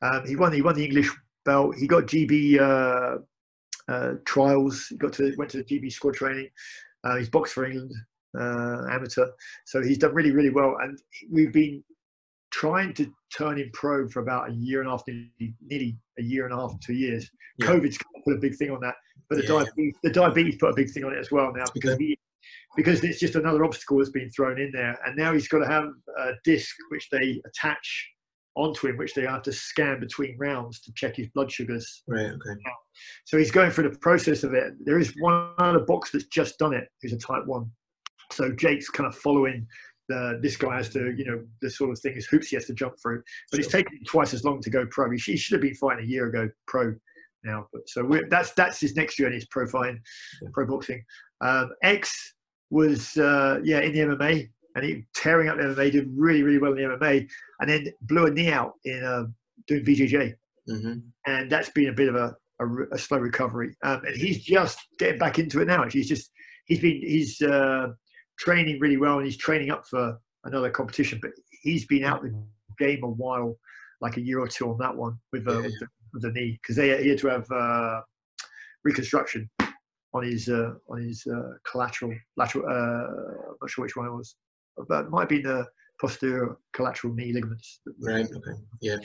[0.00, 0.52] Um, he won.
[0.52, 1.10] He won the English
[1.48, 1.74] belt.
[1.80, 3.18] He got GB uh,
[3.92, 4.86] uh, trials.
[4.90, 6.48] He got to went to the GB squad training.
[7.04, 7.92] Uh, he's boxed for England,
[8.38, 9.26] uh, amateur.
[9.66, 10.76] So he's done really, really well.
[10.82, 10.98] And
[11.32, 11.82] we've been
[12.50, 13.04] trying to
[13.36, 16.54] turn him pro for about a year and a half, nearly, nearly a year and
[16.54, 17.30] a half, two years.
[17.58, 17.66] Yeah.
[17.68, 18.94] COVID's put a big thing on that,
[19.28, 19.64] but the Yeah.
[19.64, 22.04] diabetes, the diabetes put a big thing on it as well now because Okay.
[22.04, 22.18] he,
[22.76, 25.70] because it's just another obstacle that's been thrown in there, and now he's got to
[25.76, 25.88] have
[26.24, 27.86] a disc which they attach
[28.58, 32.02] onto him, which they have to scan between rounds to check his blood sugars.
[32.08, 32.26] Right.
[32.26, 32.60] Okay.
[33.24, 34.74] So he's going through the process of it.
[34.80, 37.70] There is one other box that's just done it, who's a type one.
[38.32, 39.66] So Jake's kind of following
[40.08, 42.66] the, this guy has to, you know, the sort of thing is hoops he has
[42.66, 43.22] to jump through.
[43.50, 45.10] But it's taken twice as long to go pro.
[45.10, 46.94] He, should have been fighting a year ago pro
[47.44, 47.66] now.
[47.72, 50.00] But so we're, that's that's his next journey is pro fighting,
[50.42, 50.48] Yeah.
[50.52, 51.04] pro boxing.
[51.40, 52.34] Um, X
[52.70, 56.58] was uh, yeah in the MMA and he tearing up the MMA, did really really
[56.58, 57.28] well in the MMA,
[57.60, 59.24] and then blew a knee out in uh,
[59.66, 60.34] doing BJJ
[60.68, 60.94] hmm
[61.26, 63.74] and that's been a bit of a, a, a slow recovery.
[63.82, 65.82] Um, and he's just getting back into it now.
[65.82, 66.30] Actually, he's just
[66.66, 67.88] he's been he's uh,
[68.38, 71.18] training really well, and he's training up for another competition.
[71.22, 72.34] But he's been out the
[72.78, 73.56] game a while,
[74.00, 75.60] like a year or two on that one with, uh, Yeah.
[75.62, 78.00] with, the, with the knee, because they he had to have uh,
[78.84, 79.48] reconstruction
[80.14, 82.64] on his uh, on his uh, collateral lateral.
[82.66, 84.36] Uh, I'm not sure which one it was,
[84.88, 85.66] but it might be the
[86.00, 87.80] posterior collateral knee ligaments.
[88.00, 88.24] Right.
[88.26, 88.60] Okay.
[88.80, 88.96] Yeah.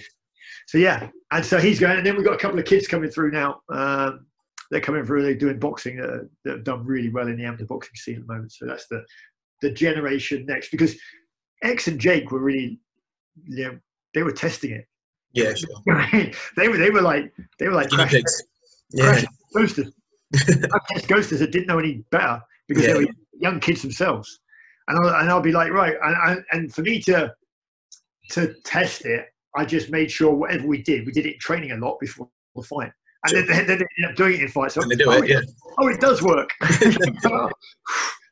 [0.67, 3.09] so yeah, and so he's going, and then we've got a couple of kids coming
[3.09, 3.61] through now.
[3.69, 4.25] Um,
[4.71, 5.23] they're coming through.
[5.23, 8.27] They're doing boxing uh, that have done really well in the amateur boxing scene at
[8.27, 8.51] the moment.
[8.51, 9.03] So that's the
[9.61, 10.95] the generation next because
[11.63, 12.79] X and Jake were really,
[13.45, 13.79] you know,
[14.13, 14.85] they were testing it.
[15.33, 15.53] Yeah.
[15.53, 16.05] Sure.
[16.57, 18.13] they were they were like they were like crash.
[18.91, 19.05] Yeah.
[19.05, 19.91] crash ghosters,
[20.33, 22.93] ghosters that didn't know any better because Yeah.
[22.93, 24.39] they were young kids themselves.
[24.87, 27.33] And I'll, and I'll be like, right, and, and, and for me to
[28.31, 31.71] to test it, I just made sure whatever we did, we did it in training
[31.71, 32.91] a lot before the fight.
[33.25, 33.45] And Sure.
[33.45, 34.73] then, then they ended up doing it in fights.
[34.73, 35.29] So, And they do oh, it.
[35.29, 35.41] Yeah.
[35.77, 36.49] oh, it does work.
[37.25, 37.51] or,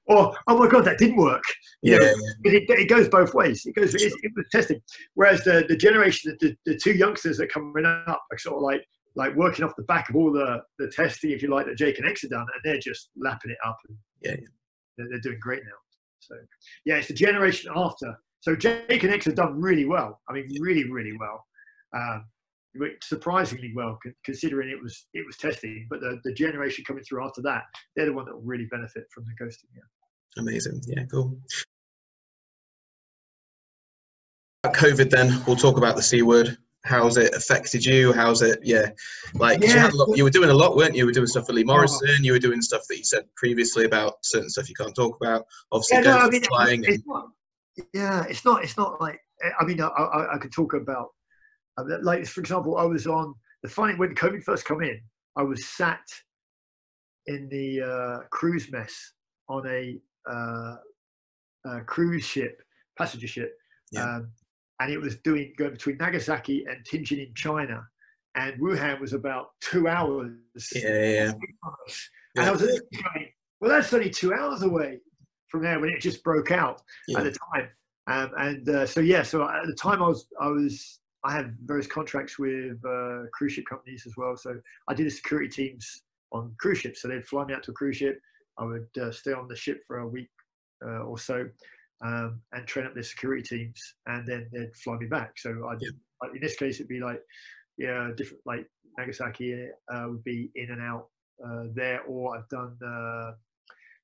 [0.10, 1.44] oh, oh my God, that didn't work.
[1.82, 1.98] Yeah.
[2.02, 2.08] Yeah.
[2.08, 2.32] yeah.
[2.44, 3.66] But it, it goes both ways.
[3.66, 4.82] It goes, it, it was testing.
[5.14, 8.64] Whereas the, the generation, the, the two youngsters that are coming up are sort of
[8.64, 8.84] like,
[9.16, 11.98] like working off the back of all the, the testing, if you like, that Jake
[11.98, 13.78] and X have done, and they're just lapping it up.
[13.88, 14.48] And Yeah, yeah.
[14.98, 15.72] They're, they're doing great now.
[16.22, 16.36] So,
[16.86, 18.16] yeah, it's the generation after.
[18.42, 20.20] So Jake and X have done really well.
[20.30, 21.46] I mean, really, really well.
[21.94, 22.26] Um,
[23.04, 25.88] surprisingly well, considering it was it was testing.
[25.90, 27.64] But the, the generation coming through after that,
[27.96, 29.70] they're the one that will really benefit from the ghosting.
[29.76, 30.42] Yeah.
[30.42, 30.82] Amazing.
[30.88, 31.38] Yeah, cool.
[34.66, 36.58] COVID, then we'll talk about the C word.
[36.84, 38.12] How's it affected you?
[38.12, 38.60] How's it?
[38.64, 38.90] Yeah,
[39.36, 39.82] like you, Yeah.
[39.82, 41.00] had a lot, you were doing a lot, weren't you?
[41.00, 42.24] You were doing stuff for Lee Morrison.
[42.24, 45.46] You were doing stuff that you said previously about certain stuff you can't talk about.
[45.72, 46.84] Obviously, Yeah, no, I mean, flying.
[46.84, 47.28] it's not,
[47.94, 48.64] yeah, it's not.
[48.64, 49.20] It's not like
[49.60, 51.10] I mean, I, I, I could talk about
[51.78, 55.00] uh, like for example, I was on the funny when COVID first come in,
[55.36, 56.02] I was sat
[57.28, 59.14] in the uh, cruise mess
[59.50, 60.76] on a uh,
[61.68, 62.60] uh, cruise ship,
[62.98, 63.54] passenger ship,
[63.92, 64.04] Yeah.
[64.16, 64.32] um,
[64.82, 67.84] and it was doing going between Nagasaki and Tianjin in China,
[68.36, 70.34] and Wuhan was about two hours.
[70.74, 71.32] yeah, yeah.
[72.36, 73.28] And I was going,
[73.60, 75.00] well, that's only two hours away
[75.50, 77.20] from there when it just broke out Yeah.
[77.20, 77.70] at the time.
[78.08, 81.56] Um, and uh, so yeah, so at the time I was I was I had
[81.66, 84.36] various contracts with uh, cruise ship companies as well.
[84.36, 87.04] So I did the security teams on cruise ships.
[87.04, 88.20] So they'd fly me out to a cruise ship.
[88.58, 90.30] I would uh, stay on the ship for a week
[90.84, 91.46] uh, or so
[92.04, 95.38] um, and train up their security teams, and then they'd fly me back.
[95.38, 96.30] So I'd, Yeah.
[96.34, 97.22] in this case, it'd be like
[97.78, 101.08] yeah, different like Nagasaki uh, would be in and out
[101.46, 103.32] uh, there, or I've done uh,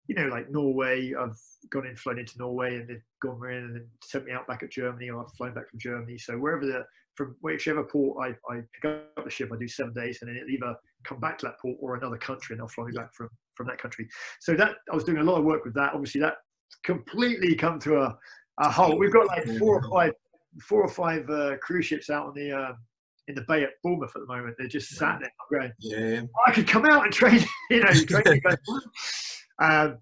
[0.07, 1.13] you know like Norway.
[1.13, 4.47] I've gone in, flown into Norway, and they've gone in and then sent me out
[4.47, 6.17] back at Germany, or I've flown back from Germany.
[6.17, 8.85] So wherever the from whichever port I, I pick
[9.17, 11.59] up the ship, I do seven days, and then it'll either come back to that
[11.59, 14.07] port or another country, and they'll fly me back from from that country.
[14.39, 15.93] So that I was doing a lot of work with that.
[15.93, 16.37] Obviously, that
[16.83, 18.17] completely come to a,
[18.59, 18.99] a halt.
[18.99, 20.13] We've got like four or five
[20.61, 22.73] four or five uh, cruise ships out on the uh,
[23.27, 24.55] in the bay at Bournemouth at the moment.
[24.57, 26.21] They're just sat there going, yeah, yeah.
[26.45, 28.41] I could come out and train, you know, train
[29.59, 29.97] um,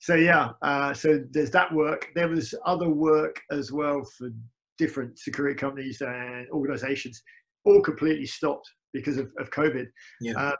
[0.00, 2.08] so yeah, uh, so there's that work.
[2.14, 4.30] There was other work as well for
[4.78, 7.22] different security companies and organisations,
[7.64, 9.86] all completely stopped because of, of COVID.
[10.20, 10.38] Yeah.
[10.38, 10.56] Uh,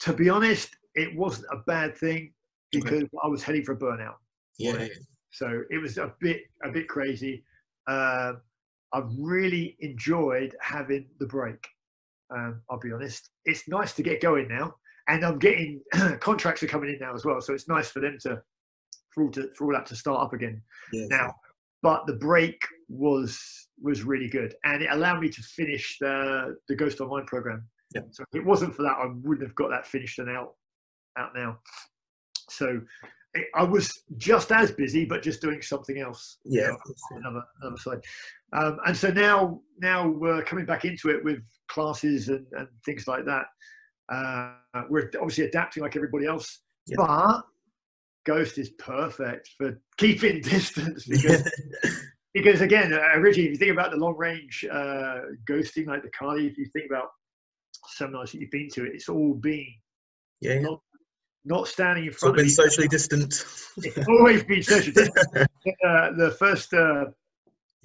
[0.00, 2.32] to be honest, it wasn't a bad thing
[2.74, 2.82] Okay.
[2.82, 4.14] because I was heading for a burnout.
[4.58, 4.90] Yeah, Right.
[5.30, 7.44] So it was a bit a bit crazy.
[7.88, 8.40] Um,
[8.92, 11.66] I've really enjoyed having the break.
[12.30, 13.30] Um, I'll be honest.
[13.46, 14.74] It's nice to get going now,
[15.08, 15.80] and I'm getting
[16.20, 17.40] contracts are coming in now as well.
[17.40, 18.42] So it's nice for them to
[19.10, 20.62] for all, to, for all that to start up again
[20.92, 21.06] yeah.
[21.08, 21.34] now.
[21.82, 23.40] But the break was
[23.80, 27.66] was really good, and it allowed me to finish the the Ghost Online program.
[27.94, 28.08] Yep.
[28.10, 30.54] So if it wasn't for that, I wouldn't have got that finished and out
[31.18, 31.58] out now.
[32.48, 32.80] So
[33.54, 36.38] I was just as busy, but just doing something else.
[36.44, 36.68] Yeah.
[36.68, 36.76] you
[37.12, 38.00] know, another another side.
[38.52, 43.08] Um, and so now now we're coming back into it with classes and, and things
[43.08, 43.46] like that.
[44.12, 44.54] Uh,
[44.90, 46.96] we're obviously adapting like everybody else, Yeah.
[46.98, 47.42] but
[48.24, 51.50] Ghost is perfect for keeping distance because
[52.34, 56.46] because again, originally, if you think about the long range uh, ghosting, like the Kali,
[56.46, 57.08] if you think about
[57.88, 59.66] seminars that you've been to, it's all been
[60.40, 60.54] yeah.
[60.54, 60.60] yeah.
[60.60, 60.80] not,
[61.44, 63.44] not standing in It's all front of been socially distant.
[63.78, 65.26] It's always been social distance.
[65.36, 67.06] uh, the first uh,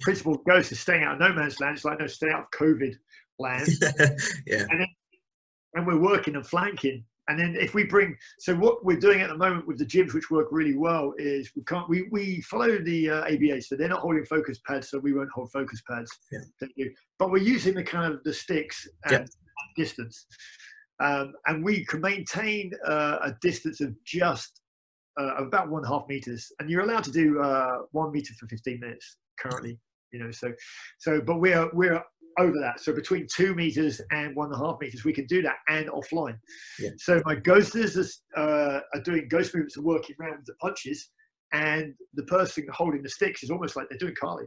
[0.00, 1.76] principle of Ghost is staying out of no man's land.
[1.76, 2.94] It's like no, stay out of COVID
[3.38, 3.68] land.
[4.46, 4.64] yeah.
[5.74, 7.04] and we're working and flanking.
[7.28, 10.14] And then if we bring, so what we're doing at the moment with the gyms,
[10.14, 13.88] which work really well, is we can't we we follow the uh, ABA, so they're
[13.88, 16.10] not holding focus pads, so we won't hold focus pads.
[16.32, 16.38] Yeah.
[16.58, 16.90] Thank you.
[17.18, 19.28] But we're using the kind of the sticks and
[19.76, 20.26] distance,
[21.00, 24.60] um, and we can maintain uh, a distance of just
[25.18, 28.34] uh, about one and a half meters, and you're allowed to do uh, one meter
[28.38, 29.78] for 15 minutes currently.
[30.12, 30.52] You know, so
[30.98, 32.02] so but we're we're
[32.38, 32.80] over that.
[32.80, 35.88] So between two meters and one and a half meters, we can do that and
[35.88, 36.38] offline.
[36.78, 36.90] Yeah.
[36.98, 37.96] So my ghosters
[38.36, 41.10] are, uh, are doing ghost movements and working around the punches,
[41.52, 44.44] and the person holding the sticks is almost like they're doing Kali.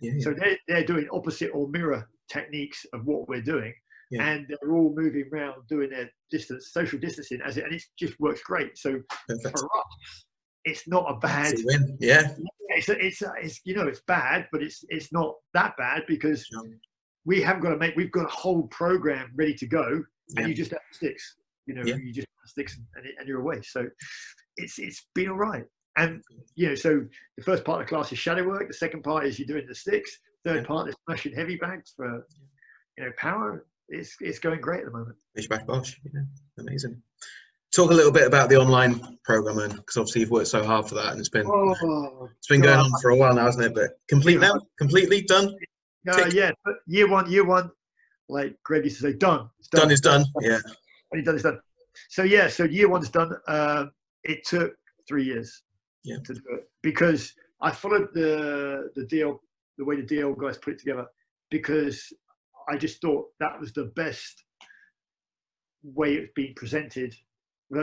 [0.00, 0.12] Yeah.
[0.14, 0.20] yeah.
[0.20, 3.72] So they're, they're doing opposite or mirror techniques of what we're doing.
[4.10, 4.26] Yeah.
[4.28, 8.18] And they're all moving around doing their distance, social distancing as it, and it just
[8.18, 8.76] works great.
[8.76, 10.24] So for us,
[10.64, 11.96] it's not a bad you win.
[12.00, 12.34] Yeah.
[12.70, 16.46] it's, it's, it's you know it's bad but it's it's not that bad because
[17.24, 20.40] we haven't got to make we've got a whole program ready to go Yeah.
[20.42, 21.96] and you just have sticks you know Yeah.
[21.96, 23.86] you just have sticks and, and you're away so
[24.58, 25.64] it's it's been all right
[25.96, 26.22] and
[26.54, 27.04] you know so
[27.38, 29.66] the first part of the class is shadow work the second part is you're doing
[29.66, 30.66] the sticks third Yeah.
[30.66, 32.26] part is smashing heavy bags for
[32.98, 35.96] you know power it's it's going great at the moment Fishback Bosch.
[36.04, 36.20] Yeah.
[36.58, 37.02] Amazing.
[37.74, 40.88] Talk a little bit about the online program, then, because obviously you've worked so hard
[40.88, 43.64] for that, and it's been oh it's been going on for a while now, hasn't
[43.64, 43.74] it?
[43.74, 45.54] But complete now, completely done.
[46.10, 47.70] uh, yeah but year one year one
[48.28, 50.24] like greg used to say done it's Done is done.
[50.40, 50.58] Yeah.
[51.10, 51.60] when he done it's done.
[52.08, 53.32] So yeah, so year one's done.
[53.48, 53.92] Um,
[54.24, 54.72] it took
[55.08, 55.62] three years
[56.04, 56.16] Yeah.
[56.24, 59.42] to do it because I followed the the deal,
[59.78, 61.06] the way the deal guys put it together,
[61.50, 62.12] because
[62.70, 64.44] I just thought that was the best
[65.82, 67.14] way it's being presented.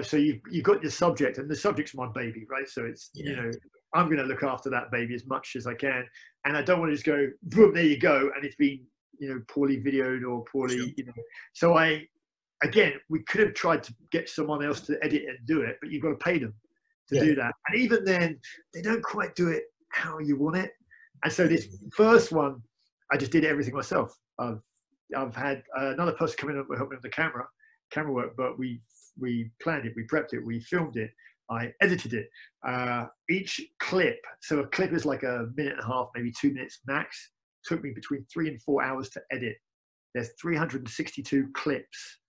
[0.03, 2.67] So you you got the subject, and the subject's my baby, right?
[2.67, 3.51] So it's you know
[3.93, 6.05] I'm going to look after that baby as much as I can,
[6.45, 8.79] and I don't want to just go boom, there you go, and it's been
[9.19, 10.87] you know poorly videoed or poorly Sure.
[10.97, 11.13] you know.
[11.53, 12.05] So I
[12.63, 15.91] again, we could have tried to get someone else to edit and do it, but
[15.91, 16.53] you've got to pay them
[17.09, 17.23] to Yeah.
[17.23, 17.53] do that.
[17.67, 18.39] And even then,
[18.73, 20.71] they don't quite do it how you want it.
[21.23, 21.93] And so this mm.
[21.93, 22.61] first one,
[23.11, 24.17] I just did everything myself.
[24.39, 24.61] I've
[25.15, 27.47] I've had uh, another person come in and help me with the camera,
[27.91, 28.81] camera work, but we
[29.19, 31.09] we planned it, we prepped it, we filmed it,
[31.49, 32.29] I edited it.
[32.67, 36.53] Uh, each clip, so a clip is like a minute and a half, maybe two
[36.53, 37.31] minutes max.
[37.65, 39.55] Took me between three and four hours to edit.
[40.13, 42.19] There's 362 clips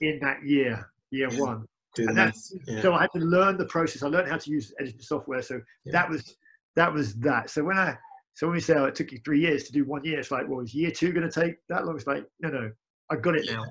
[0.00, 1.40] in that year, year Yeah.
[1.40, 1.66] one.
[1.96, 2.82] And that's Yeah.
[2.82, 4.02] so I had to learn the process.
[4.02, 5.42] I learned how to use editing software.
[5.42, 5.92] So Yeah.
[5.92, 6.36] that was
[6.76, 7.50] that was that.
[7.50, 7.98] So when I
[8.38, 10.30] so when we say oh, it took you three years to do one year, it's
[10.30, 11.96] like, well, is year two going to take that long?
[11.96, 12.70] It's like, no, no,
[13.10, 13.64] I've got it now.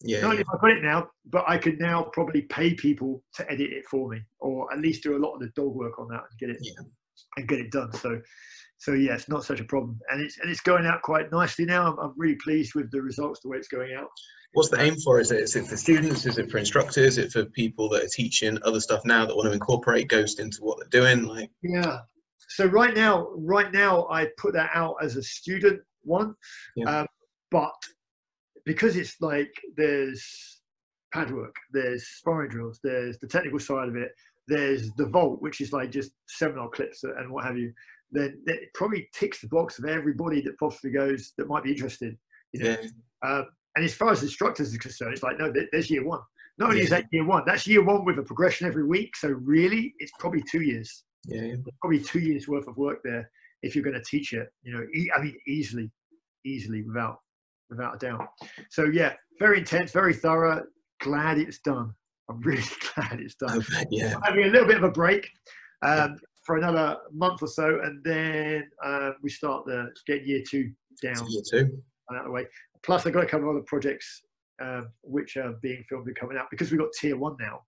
[0.00, 0.20] Yeah.
[0.20, 0.24] Not yeah.
[0.26, 3.72] only have I got it now, but I could now probably pay people to edit
[3.72, 6.22] it for me, or at least do a lot of the dog work on that
[6.30, 6.84] and get it Yeah.
[7.36, 7.92] and get it done.
[7.94, 8.20] So,
[8.78, 11.64] so yeah, it's not such a problem, and it's and it's going out quite nicely
[11.64, 11.90] now.
[11.90, 14.06] I'm, I'm really pleased with the results, the way it's going out.
[14.52, 15.18] What's the aim for?
[15.18, 16.26] Is it, is it for students?
[16.26, 17.18] Is it for instructors?
[17.18, 20.38] Is it for people that are teaching other stuff now that want to incorporate Ghost
[20.38, 21.24] into what they're doing?
[21.24, 22.02] Like, Yeah.
[22.48, 26.34] So right now, right now, I put that out as a student one,
[26.76, 27.00] Yeah.
[27.00, 27.06] um,
[27.50, 27.72] but
[28.64, 30.60] because it's like there's
[31.12, 34.12] pad work, there's sparring drills, there's the technical side of it,
[34.48, 37.72] there's the vault, which is like just seminar clips and what have you.
[38.10, 42.16] Then it probably ticks the box of everybody that possibly goes that might be interested.
[42.52, 42.70] You know?
[42.70, 42.88] yeah,
[43.28, 46.20] Um, and as far as instructors are concerned, it's like, no, there's year one.
[46.58, 49.16] Not only is that year one, that's year one with a progression every week.
[49.16, 51.54] So really, it's probably two years yeah, yeah.
[51.80, 53.30] probably two years worth of work there
[53.62, 55.90] if you're going to teach it you know e- i mean easily
[56.44, 57.18] easily without
[57.70, 58.28] without a doubt.
[58.70, 60.62] So yeah very intense very thorough.
[61.00, 61.94] Glad it's done.
[62.28, 62.62] I'm really
[62.94, 63.64] glad it's done.
[63.90, 64.14] Yeah.
[64.16, 65.28] I'm having a little bit of a break
[65.82, 70.70] um, for another month or so and then uh, we start the get year two
[71.02, 71.24] down.
[71.30, 71.82] Year two.
[72.12, 72.46] out of the way.
[72.82, 74.22] Plus i've got a couple of other projects
[74.60, 77.62] um, which are being filmed and coming out because we've got tier one now.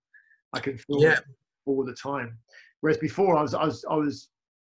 [0.53, 1.19] I can film Yeah.
[1.65, 2.37] all the time
[2.81, 4.29] whereas before i was i was i was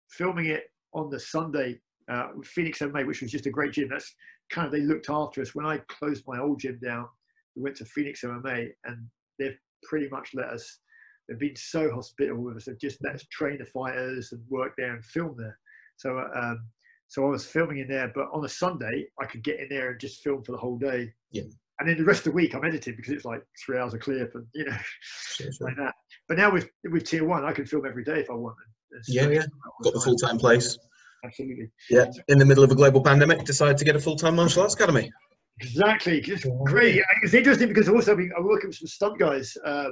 [0.09, 1.79] filming it on the sunday
[2.09, 4.15] uh, phoenix mma which was just a great gym that's
[4.49, 7.07] kind of they looked after us when i closed my old gym down
[7.55, 9.05] we went to phoenix mma and
[9.39, 10.79] they've pretty much let us
[11.27, 12.65] they've been so hospitable with us.
[12.65, 15.57] They've just let us train the fighters and work there and film there.
[15.97, 16.67] So um,
[17.07, 19.91] so I was filming in there, but on a Sunday I could get in there
[19.91, 21.13] and just film for the whole day.
[21.31, 21.43] Yeah.
[21.79, 23.99] And then the rest of the week I'm editing because it's like three hours of
[23.99, 25.67] clip and you know Sure, sure.
[25.67, 25.93] like that.
[26.27, 28.55] But now with with tier one, I can film every day if I want.
[28.91, 29.29] And Yeah, yeah.
[29.29, 30.77] it out all Got the full time place.
[31.23, 31.69] Absolutely.
[31.89, 32.05] Yeah.
[32.29, 34.73] In the middle of a global pandemic, decided to get a full time martial arts
[34.75, 35.11] academy.
[35.59, 36.19] Exactly.
[36.19, 37.01] It's great.
[37.23, 39.89] It's interesting because also I'm working with some stunt guys, uh,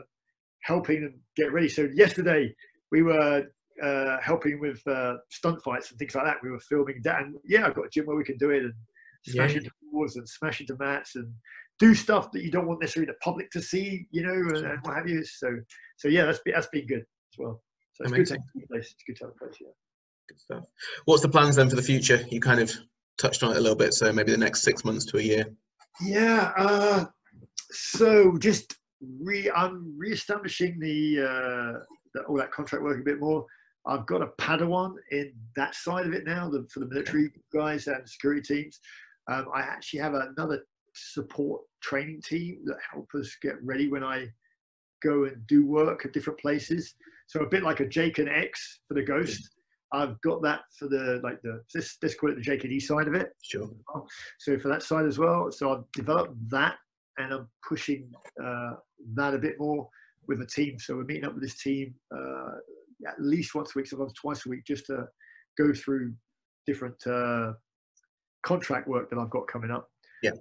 [0.62, 1.68] helping them get ready.
[1.70, 2.54] So yesterday
[2.92, 3.44] we were
[3.82, 6.38] uh, helping with uh, stunt fights and things like that.
[6.44, 8.64] We were filming that, and yeah, I've got a gym where we can do it
[8.64, 8.74] and
[9.28, 9.58] smash Yeah.
[9.58, 11.34] into walls and smash into mats and
[11.80, 14.80] do stuff that you don't want necessarily the public to see, you know, and, and
[14.84, 15.24] what have you.
[15.24, 15.50] So,
[15.98, 17.62] so yeah, that's been, that's been good as well.
[17.94, 18.44] So it's good to Amazing.
[18.56, 18.92] have a place.
[18.94, 19.58] It's good to have a place.
[19.62, 19.68] Yeah.
[20.30, 20.64] Good stuff.
[21.06, 22.26] What's the plans then for the future?
[22.30, 22.72] You kind of
[23.18, 25.46] touched on it a little bit, so maybe the next six months to a year.
[26.02, 26.52] Yeah.
[26.58, 27.06] Uh,
[27.72, 28.76] so just
[29.22, 31.80] re, I'm re-establishing the, uh,
[32.14, 33.46] the all that contract work a bit more.
[33.88, 37.88] I've got a Padawan in that side of it now the, for the military guys
[37.88, 38.80] and security teams.
[39.30, 40.64] Um, I actually have another
[40.96, 44.28] support training team that help us get ready when I
[45.04, 46.96] go and do work at different places.
[47.28, 49.50] So a bit like a Jake and X for the Ghost.
[49.94, 53.14] I've got that for the like the this let's call it the JKD side of
[53.14, 53.30] it.
[53.42, 53.70] Sure.
[54.40, 56.76] So for that side as well, so I've developed that
[57.18, 58.12] and I'm pushing
[58.44, 58.74] uh,
[59.14, 59.88] that a bit more
[60.28, 60.78] with a team.
[60.80, 62.56] So we're meeting up with this team uh,
[63.08, 65.08] at least once a week, sometimes twice a week, just to
[65.58, 66.14] go through
[66.66, 67.54] different uh,
[68.44, 69.90] contract work that I've got coming up.
[70.24, 70.32] Yeah.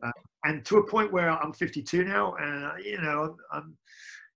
[0.44, 3.76] And to a point where I'm 52 now, and uh, you know, I'm, I'm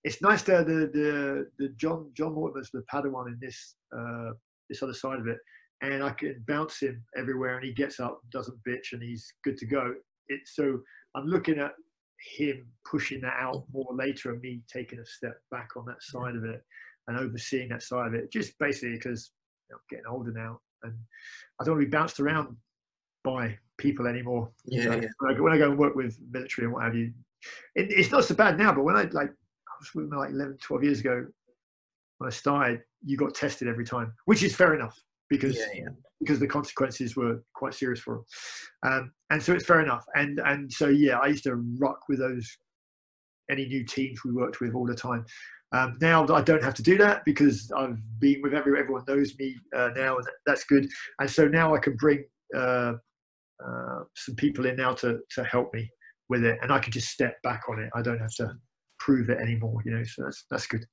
[0.03, 4.31] it's nice to the the the John John Mortimer's the Padawan in this uh,
[4.69, 5.37] this other side of it,
[5.81, 9.57] and I can bounce him everywhere, and he gets up, doesn't bitch, and he's good
[9.57, 9.93] to go.
[10.29, 10.79] It's so
[11.15, 11.73] I'm looking at
[12.37, 16.35] him pushing that out more later, and me taking a step back on that side
[16.35, 16.63] of it
[17.07, 19.31] and overseeing that side of it, just basically because
[19.69, 20.93] you know, I'm getting older now, and
[21.59, 22.55] I don't want to be bounced around
[23.23, 24.51] by people anymore.
[24.65, 25.07] Yeah, yeah.
[25.19, 27.11] When, I, go- when I go and work with military and what have you,
[27.75, 28.71] it, it's not so bad now.
[28.73, 31.25] But when I like, I was with like 11, 12 years ago,
[32.19, 35.89] when I started, you got tested every time, which is fair enough because Yeah, yeah.
[36.19, 38.15] because the consequences were quite serious for
[38.83, 38.91] them.
[38.91, 40.05] Um, and so it's fair enough.
[40.15, 42.47] And and so yeah, I used to rock with those
[43.49, 45.25] any new teams we worked with all the time.
[45.71, 49.33] Um, now I don't have to do that because I've been with every everyone knows
[49.39, 50.89] me uh, now, and that's good.
[51.19, 52.25] And so now I can bring
[52.55, 52.93] uh,
[53.65, 55.89] uh, some people in now to to help me
[56.29, 57.89] with it, and I can just step back on it.
[57.95, 58.53] I don't have to
[58.99, 60.03] prove it anymore, you know.
[60.03, 60.85] So that's that's good.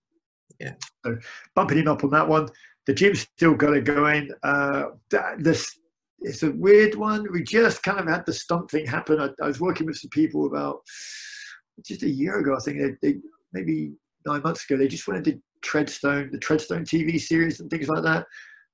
[0.60, 0.74] Yeah.
[1.04, 1.18] So
[1.54, 2.48] bumping him up on that one.
[2.86, 4.30] The gym's still got it going.
[4.42, 4.84] Uh,
[5.38, 5.76] this
[6.20, 7.30] it's a weird one.
[7.32, 9.20] We just kind of had the stump thing happen.
[9.20, 10.80] I, I was working with some people about
[11.84, 12.56] just a year ago.
[12.56, 13.18] I think they, they
[13.52, 13.92] maybe
[14.24, 14.78] nine months ago.
[14.78, 18.26] They just went and did Treadstone, the Treadstone TV series and things like that.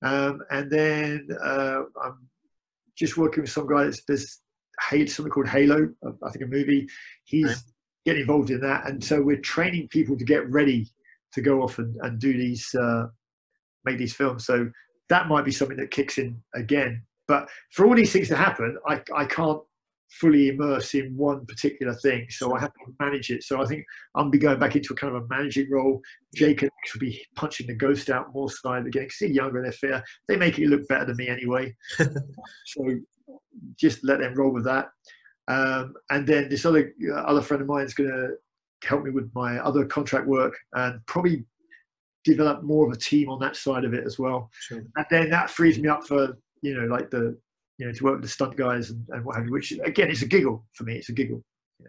[0.03, 2.29] Um, and then uh, I'm
[2.97, 4.41] just working with some guy that's there's
[4.89, 5.89] Halo, something called Halo.
[6.25, 6.89] I think a movie.
[7.25, 7.57] He's Right.
[8.07, 10.89] getting involved in that, and so we're training people to get ready
[11.35, 13.07] to go off and, and do these uh,
[13.85, 14.45] make these films.
[14.47, 14.71] So
[15.09, 17.03] that might be something that kicks in again.
[17.29, 19.61] But for all these things to happen, I, I can't
[20.21, 22.27] fully immerse in one particular thing.
[22.31, 23.43] So I have to manage it.
[23.45, 23.85] So I think
[24.15, 26.01] I'm be going back into a kind of a managing role.
[26.35, 29.09] Jake will be punching the ghost out more side again.
[29.11, 30.05] See younger, they're fair.
[30.29, 31.75] They make it look better than me anyway.
[31.99, 32.99] so
[33.79, 34.91] just let them roll with that.
[35.49, 38.35] Um, and then this other uh, other friend of mine is going to
[38.87, 41.45] help me with my other contract work and probably
[42.25, 44.79] develop more of a team on that side of it as well Sure.
[44.97, 47.37] and then that frees me up for you know like the
[47.79, 50.11] you know to work with the stunt guys and, and what have you which again
[50.11, 51.43] it's a giggle for me it's a giggle.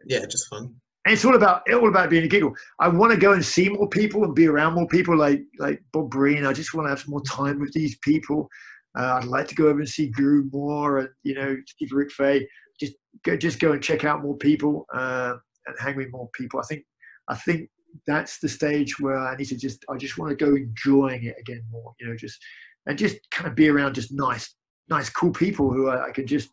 [0.08, 0.74] Yeah, just fun.
[1.06, 2.54] and it's all about all about being a giggle.
[2.80, 5.84] I want to go and see more people and be around more people like like
[5.92, 6.46] bob breen.
[6.46, 8.50] I just want to have some more time with these people.
[8.98, 12.12] Uh, i'd like to go over and see guru more and you know steve rick
[12.12, 12.48] Faye.
[12.80, 15.34] just go just go and check out more people uh,
[15.66, 16.60] and hang with more people.
[16.60, 16.86] I think
[17.28, 17.70] i think
[18.08, 21.36] that's the stage where i need to just i just want to go enjoying it
[21.40, 22.40] again more you know just
[22.86, 24.56] and just kind of be around just nice
[24.90, 26.50] nice cool people who i, I can just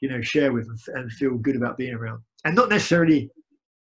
[0.00, 2.22] you know share with and, and feel good about being around.
[2.44, 3.30] And not necessarily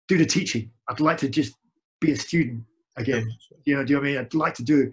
[0.08, 0.70] do the teaching.
[0.90, 1.54] I'd like to just
[2.02, 2.64] be a student
[2.98, 3.30] again.
[3.66, 4.20] You know do you know what i mean?
[4.20, 4.92] I'd like to do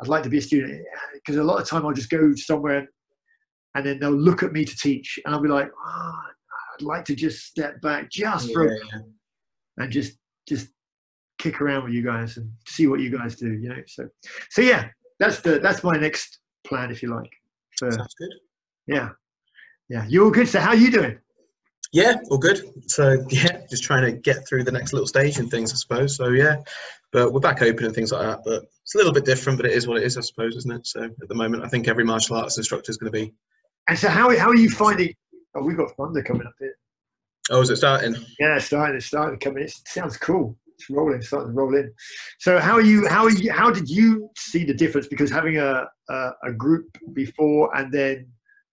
[0.00, 0.84] i'd like to be a student.
[1.14, 2.86] Because a lot of time i'll just go somewhere
[3.74, 6.20] and then they'll look at me to teach and i'll be like oh,
[6.74, 9.00] i'd like to just step back just for Yeah, yeah.
[9.78, 10.68] and just just
[11.38, 13.82] kick around with you guys and see what you guys do you know?
[13.86, 14.08] So
[14.50, 14.88] so yeah
[15.18, 17.30] that's the that's my next plan if you like
[17.78, 18.30] Sounds good.
[18.86, 19.10] yeah
[19.88, 21.18] yeah you're good so how are you doing
[21.92, 22.58] Yeah, all good.
[22.90, 26.16] So yeah, just trying to get through the next little stage and things, I suppose.
[26.16, 26.56] So yeah,
[27.12, 28.40] but we're back open and things like that.
[28.44, 30.72] But it's a little bit different, but it is what it is, I suppose, isn't
[30.72, 30.86] it?
[30.88, 33.32] So at the moment, I think every martial arts instructor is going to be.
[33.88, 35.14] And so, how how are you finding?
[35.54, 36.74] Oh, we've got thunder coming up here.
[37.50, 38.16] Oh, is it starting?
[38.40, 38.96] Yeah, it's starting.
[38.96, 39.62] It's starting coming.
[39.62, 40.56] It sounds cool.
[40.78, 41.92] It's rolling, starting to roll in.
[42.38, 43.06] So, how are you?
[43.08, 43.52] How are you?
[43.52, 45.06] How did you see the difference?
[45.06, 48.26] Because having a a, a group before and then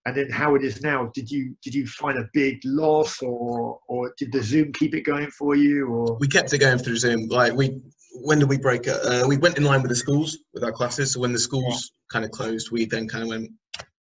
[0.05, 3.79] and then how it is now did you did you find a big loss or
[3.87, 6.97] or did the zoom keep it going for you or we kept it going through
[6.97, 7.79] zoom like we
[8.15, 10.71] when did we break it uh, we went in line with the schools with our
[10.71, 13.49] classes so when the schools kind of closed we then kind of went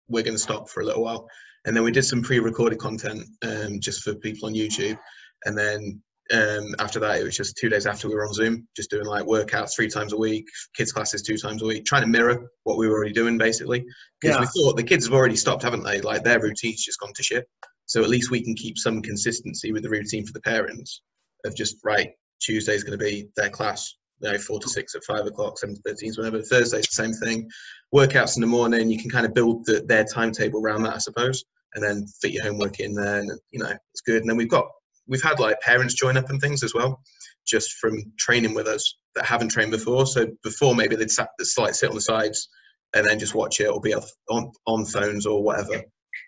[0.07, 1.27] we're going to stop for a little while
[1.65, 4.97] and then we did some pre-recorded content um, just for people on youtube
[5.45, 6.01] and then
[6.31, 9.05] um, after that, it was just two days after we were on Zoom, just doing
[9.05, 12.49] like workouts three times a week, kids classes two times a week, trying to mirror
[12.63, 13.85] what we were already doing basically.
[14.19, 14.41] Because yeah.
[14.41, 16.01] we thought the kids have already stopped, haven't they?
[16.01, 17.45] Like their routine's just gone to shit.
[17.85, 21.01] So at least we can keep some consistency with the routine for the parents
[21.45, 22.11] of just right.
[22.41, 25.75] Tuesday's going to be their class, you know, four to six at five o'clock, seven
[25.75, 26.41] to thirteen, whatever.
[26.41, 27.49] Thursday's the same thing.
[27.93, 30.99] Workouts in the morning, you can kind of build the, their timetable around that, I
[30.99, 31.43] suppose,
[31.75, 34.21] and then fit your homework in there, and you know it's good.
[34.21, 34.67] And then we've got
[35.07, 37.01] we've had like parents join up and things as well,
[37.45, 40.05] just from training with us that haven't trained before.
[40.05, 42.49] So before maybe they'd sat, like sit on the sides
[42.93, 45.83] and then just watch it or be on on phones or whatever.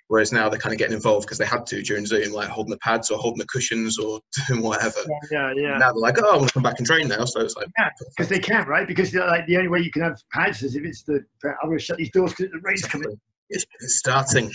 [0.07, 2.71] Whereas now they're kind of getting involved because they had to during Zoom, like holding
[2.71, 4.99] the pads or holding the cushions or doing whatever.
[5.31, 5.77] Yeah, yeah.
[5.77, 7.25] Now they're like, oh, I want to come back and train now.
[7.25, 8.87] So it's like, yeah, because they can, right?
[8.87, 11.79] Because like the only way you can have pads is if it's the I'm going
[11.79, 13.19] to shut these doors because the rain's coming.
[13.49, 14.51] It's, it's starting.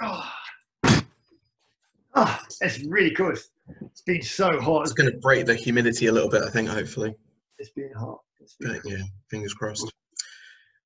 [0.00, 0.32] Oh,
[2.14, 3.38] oh it's really good.
[3.82, 4.82] It's been so hot.
[4.82, 7.14] It's going to break the humidity a little bit, I think, hopefully.
[7.58, 8.20] It's been hot.
[8.40, 9.92] It's been but, yeah, fingers crossed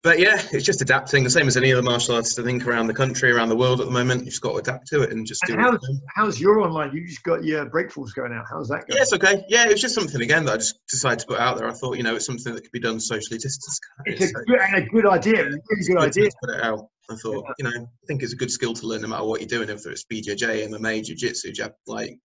[0.03, 1.23] but yeah, it's just adapting.
[1.23, 3.81] The same as any other martial artist, I think, around the country, around the world
[3.81, 4.23] at the moment.
[4.23, 6.01] You've just got to adapt to it and just and do how's, it.
[6.15, 6.93] How's your online?
[6.93, 8.45] You just got your breakfalls going out.
[8.51, 8.97] How's that going?
[8.97, 9.45] Yeah, it's okay.
[9.49, 11.69] Yeah, it was just something again that I just decided to put out there.
[11.69, 13.81] I thought, you know, it's something that could be done socially distanced.
[14.07, 15.45] It's a, so, good, a good idea.
[15.45, 16.31] Really good idea.
[16.43, 16.89] put it out.
[17.11, 17.53] I thought, yeah.
[17.59, 19.69] you know, I think it's a good skill to learn no matter what you're doing,
[19.69, 21.53] if it's BJJ, MMA, Jiu Jitsu,
[21.87, 22.17] like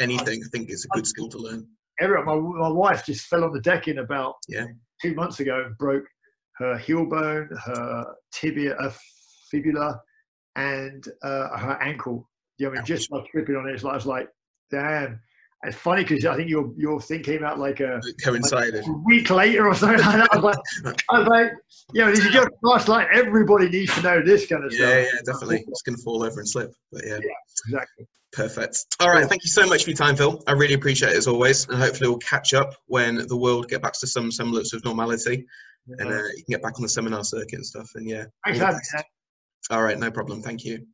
[0.00, 0.42] anything.
[0.44, 1.66] I think it's a good skill to learn.
[2.00, 4.66] Everyone, my, my wife just fell on the deck in about yeah.
[5.00, 6.04] two months ago and broke
[6.56, 8.94] her heel bone, her tibia, her
[9.50, 10.00] fibula,
[10.56, 12.28] and uh, her ankle.
[12.58, 14.28] You know, I mean, just by tripping on it, it's I was like,
[14.70, 15.20] damn.
[15.64, 18.92] It's funny because I think your your thing came out like a, coincided like a
[19.04, 20.28] week later or something like that.
[20.32, 21.52] I was like, I was like,
[21.92, 24.90] you know, if you night, everybody needs to know this kind of yeah, stuff.
[24.90, 25.64] Yeah, yeah, definitely.
[25.68, 27.18] It's gonna fall over and slip, but yeah.
[27.22, 27.30] Yeah,
[27.66, 28.06] exactly.
[28.32, 28.78] Perfect.
[28.98, 29.28] All right.
[29.28, 30.42] Thank you so much for your time, Phil.
[30.46, 33.82] I really appreciate it as always, and hopefully we'll catch up when the world get
[33.82, 35.46] back to some semblance of normality
[35.88, 37.90] and uh, you can get back on the seminar circuit and stuff.
[37.94, 40.42] And yeah, Thanks, all, all right, no problem.
[40.42, 40.86] Thank you.